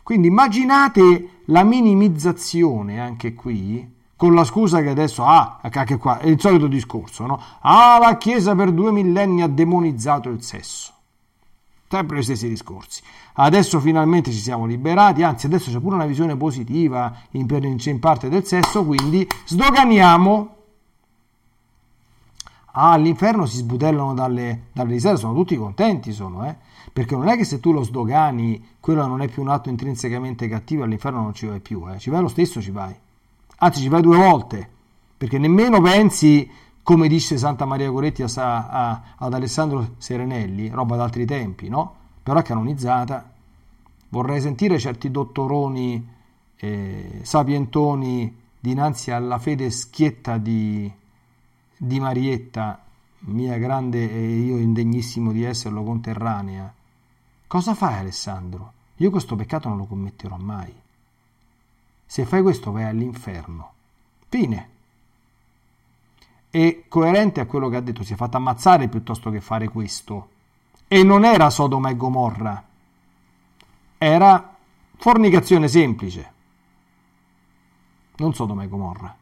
[0.01, 6.27] Quindi immaginate la minimizzazione anche qui, con la scusa che adesso, ah, anche qua, è
[6.27, 7.41] il solito discorso, no?
[7.59, 10.93] Ah, la Chiesa per due millenni ha demonizzato il sesso.
[11.91, 13.01] Sempre gli stessi discorsi.
[13.33, 17.47] Adesso finalmente ci siamo liberati, anzi adesso c'è pure una visione positiva in,
[17.83, 20.55] in parte del sesso, quindi sdoganiamo.
[22.73, 26.55] Ah, all'inferno si sbudellano dalle, dalle riserve, sono tutti contenti, sono, eh?
[26.93, 30.47] Perché non è che se tu lo sdogani, quello non è più un atto intrinsecamente
[30.47, 31.97] cattivo, all'inferno non ci vai più, eh?
[31.97, 32.95] Ci vai lo stesso, ci vai.
[33.57, 34.69] Anzi, ci vai due volte,
[35.17, 36.47] perché nemmeno pensi
[36.83, 41.95] come dice Santa Maria Coretti a, a, ad Alessandro Serenelli, roba d'altri tempi, no?
[42.23, 43.31] però è canonizzata.
[44.09, 46.17] Vorrei sentire certi dottoroni
[46.55, 50.91] eh, sapientoni dinanzi alla fede schietta di,
[51.77, 52.83] di Marietta,
[53.19, 56.73] mia grande e io indegnissimo di esserlo conterranea.
[57.47, 58.73] Cosa fai Alessandro?
[58.97, 60.73] Io questo peccato non lo commetterò mai.
[62.05, 63.71] Se fai questo vai all'inferno.
[64.27, 64.77] Fine.
[66.49, 70.29] È coerente a quello che ha detto, si è fatto ammazzare piuttosto che fare questo.
[70.87, 72.63] E non era Sodoma e Gomorra,
[73.97, 74.55] era
[74.97, 76.33] fornicazione semplice,
[78.15, 79.15] non Sodoma e Gomorra.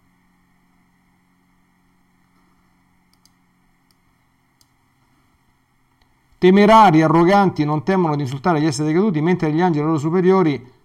[6.38, 10.76] Temerari, arroganti, non temono di insultare gli esseri caduti, mentre gli angeli loro superiori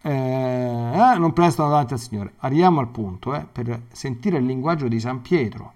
[0.00, 2.34] eh, eh, non prestano davanti al Signore.
[2.38, 5.72] Arriviamo al punto, eh, per sentire il linguaggio di San Pietro.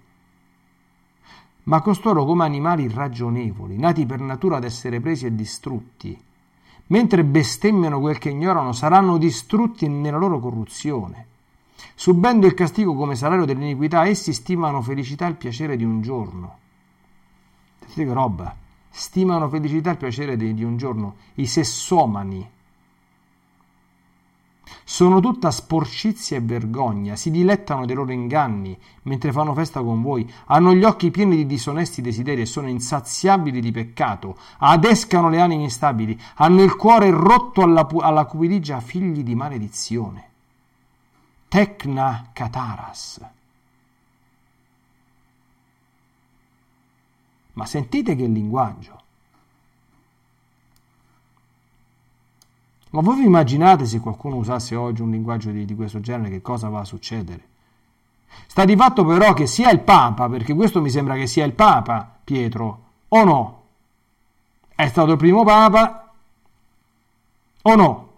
[1.63, 6.17] Ma costoro come animali irragionevoli, nati per natura ad essere presi e distrutti,
[6.87, 11.27] mentre bestemmiano quel che ignorano, saranno distrutti nella loro corruzione.
[11.95, 16.57] Subendo il castigo come salario dell'iniquità, essi stimano felicità il piacere di un giorno.
[17.79, 18.55] Sentite che roba!
[18.89, 21.15] Stimano felicità il piacere di, di un giorno.
[21.35, 22.47] I sessomani
[24.83, 30.31] sono tutta sporcizia e vergogna, si dilettano dei loro inganni mentre fanno festa con voi,
[30.45, 35.63] hanno gli occhi pieni di disonesti desideri e sono insaziabili di peccato, adescano le anime
[35.63, 40.29] instabili, hanno il cuore rotto alla, alla cupidigia, figli di maledizione.
[41.47, 43.21] Tecna Cataras.
[47.53, 49.02] Ma sentite che linguaggio.
[52.93, 56.41] Ma voi vi immaginate se qualcuno usasse oggi un linguaggio di, di questo genere che
[56.43, 57.47] cosa va a succedere?
[58.45, 61.53] Sta di fatto però che sia il Papa, perché questo mi sembra che sia il
[61.53, 63.63] Papa, Pietro, o no?
[64.75, 66.13] È stato il primo Papa
[67.63, 68.11] o no?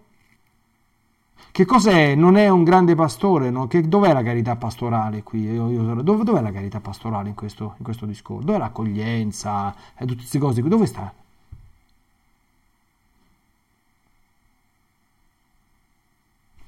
[1.52, 2.14] Che cos'è?
[2.14, 3.48] Non è un grande pastore?
[3.48, 3.66] No?
[3.68, 5.40] Che, dov'è la carità pastorale qui?
[5.40, 8.44] Io, io, dov'è la carità pastorale in questo, in questo discorso?
[8.44, 9.74] Dov'è l'accoglienza?
[9.94, 10.68] E tutte queste cose qui?
[10.68, 11.10] Dove sta?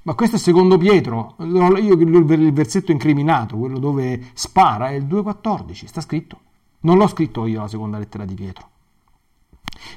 [0.08, 5.84] Ma questo è secondo Pietro, io il versetto incriminato, quello dove spara, è il 2,14,
[5.84, 6.40] sta scritto.
[6.80, 8.70] Non l'ho scritto io la seconda lettera di Pietro.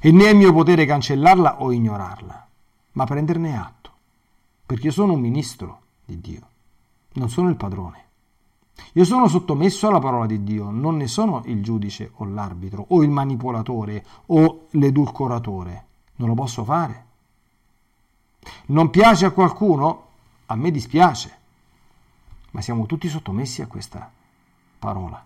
[0.02, 2.48] E né è mio potere cancellarla o ignorarla,
[2.92, 3.92] ma prenderne atto,
[4.66, 6.48] perché io sono un ministro di Dio,
[7.14, 8.06] non sono il padrone.
[8.96, 13.02] Io sono sottomesso alla parola di Dio, non ne sono il giudice o l'arbitro o
[13.02, 15.86] il manipolatore o l'edulcoratore.
[16.18, 17.06] Non lo posso fare.
[18.68, 20.08] Non piace a qualcuno?
[20.48, 21.38] A me dispiace,
[22.52, 24.12] ma siamo tutti sottomessi a questa
[24.80, 25.24] parola.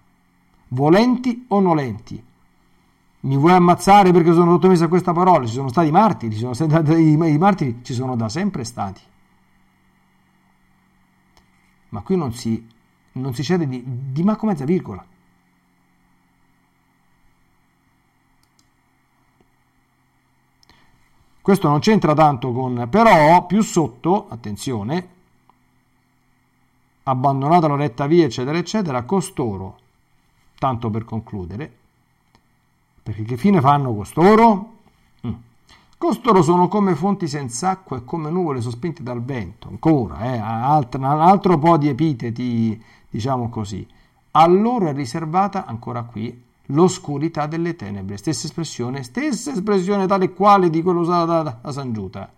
[0.69, 2.23] Volenti o nolenti.
[3.21, 5.45] Mi vuoi ammazzare perché sono sottomesso a questa parola?
[5.47, 9.01] Ci sono stati martiri, sono stati, i, martiri ci sono da sempre stati.
[11.89, 12.67] Ma qui non si,
[13.13, 15.03] non si cede di, di manco mezza virgola.
[21.45, 25.07] Questo non c'entra tanto con, però più sotto, attenzione,
[27.03, 29.77] abbandonata la retta via, eccetera, eccetera, costoro,
[30.57, 31.71] tanto per concludere,
[33.03, 34.73] perché che fine fanno costoro?
[35.27, 35.33] Mm.
[35.99, 40.95] Costoro sono come fonti senza acqua e come nuvole sospinte dal vento, ancora, eh, alt-
[40.95, 43.87] un altro po' di epiteti, diciamo così.
[44.31, 48.17] A loro è riservata, ancora qui, l'oscurità delle tenebre.
[48.17, 52.31] Stessa espressione, stessa espressione tale quale di quello usato da, da San Giuda.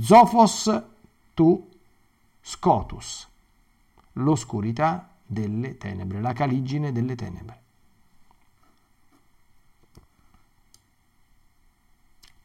[0.00, 0.82] Zophos
[1.34, 1.68] tu
[2.40, 3.28] scotus,
[4.14, 7.60] l'oscurità delle tenebre, la caligine delle tenebre.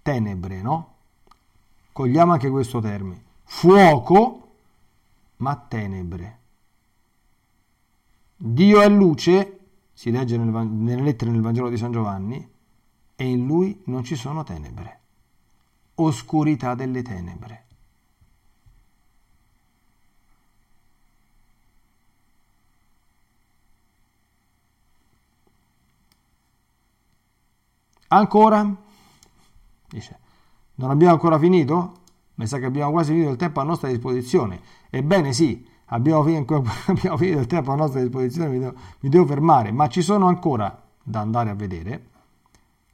[0.01, 0.93] Tenebre, no?
[1.91, 3.23] Cogliamo anche questo termine.
[3.43, 4.51] Fuoco,
[5.37, 6.39] ma tenebre.
[8.35, 9.59] Dio è luce,
[10.01, 12.49] si legge nel, nelle lettere nel Vangelo di San Giovanni,
[13.15, 14.99] e in lui non ci sono tenebre,
[15.93, 17.65] oscurità delle tenebre.
[28.07, 28.75] Ancora?
[29.87, 30.19] Dice,
[30.77, 31.99] non abbiamo ancora finito?
[32.33, 34.63] Mi sa che abbiamo quasi finito il tempo a nostra disposizione.
[34.89, 39.25] Ebbene sì, abbiamo finito, abbiamo finito il tempo a nostra disposizione, mi devo, mi devo,
[39.25, 42.07] fermare, ma ci sono ancora da andare a vedere,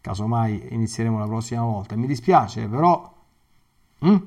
[0.02, 1.95] casomai inizieremo la prossima volta.
[1.95, 3.14] Mi dispiace, però
[4.00, 4.18] hm?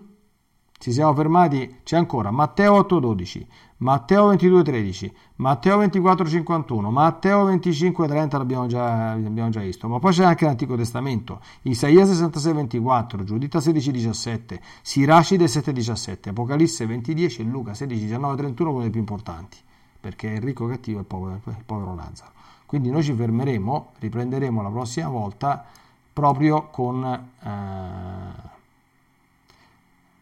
[0.81, 3.47] Ci siamo fermati, c'è ancora Matteo 8:12,
[3.81, 10.47] Matteo 22:13, Matteo 24:51, Matteo 25:30 l'abbiamo già, l'abbiamo già visto, ma poi c'è anche
[10.47, 18.91] l'Antico Testamento, Isaia 66:24, Giuditta 16:17, Siracide 7:17, Apocalisse 20:10 e Luca 16:19-31 come le
[18.91, 19.59] più importanti,
[20.01, 22.33] perché è ricco cattivo e il povero, il povero Lazzaro.
[22.64, 25.62] Quindi noi ci fermeremo, riprenderemo la prossima volta
[26.11, 28.49] proprio con, eh,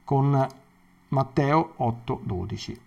[0.08, 0.48] con
[1.08, 2.78] Matteo 8:12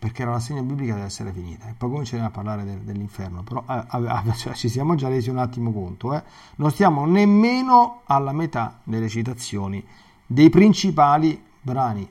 [0.00, 1.68] perché la segna biblica deve essere finita.
[1.68, 3.84] E poi cominceremo a parlare del, dell'inferno però eh,
[4.28, 6.24] eh, cioè, ci siamo già resi un attimo conto eh?
[6.56, 9.86] non stiamo nemmeno alla metà delle citazioni
[10.26, 12.10] dei principali brani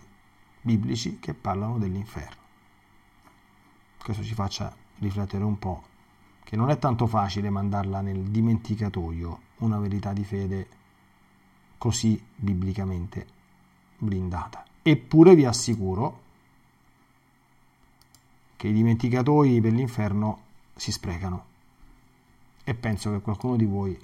[0.61, 2.41] biblici che parlano dell'inferno.
[4.01, 5.83] Questo ci faccia riflettere un po'
[6.45, 10.67] che non è tanto facile mandarla nel dimenticatoio una verità di fede
[11.79, 13.25] così biblicamente
[13.97, 14.63] blindata.
[14.83, 16.21] Eppure vi assicuro
[18.55, 20.41] che i dimenticatoi per l'inferno
[20.75, 21.45] si sprecano
[22.63, 23.97] e penso che qualcuno di voi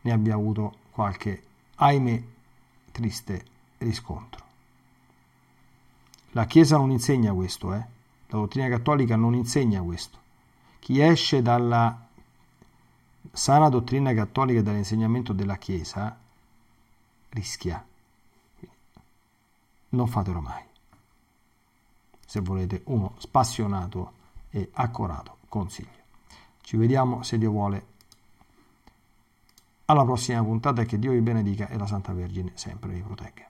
[0.00, 1.42] ne abbia avuto qualche,
[1.76, 2.22] ahimè,
[2.90, 3.44] triste
[3.78, 4.44] riscontro.
[6.32, 7.78] La Chiesa non insegna questo, eh?
[8.28, 10.18] la dottrina cattolica non insegna questo.
[10.78, 12.08] Chi esce dalla
[13.32, 16.16] sana dottrina cattolica e dall'insegnamento della Chiesa
[17.30, 17.84] rischia.
[19.90, 20.62] Non fatelo mai.
[22.24, 24.12] Se volete uno spassionato
[24.50, 25.98] e accorato consiglio.
[26.60, 27.86] Ci vediamo, se Dio vuole,
[29.86, 33.49] alla prossima puntata che Dio vi benedica e la Santa Vergine sempre vi protegga.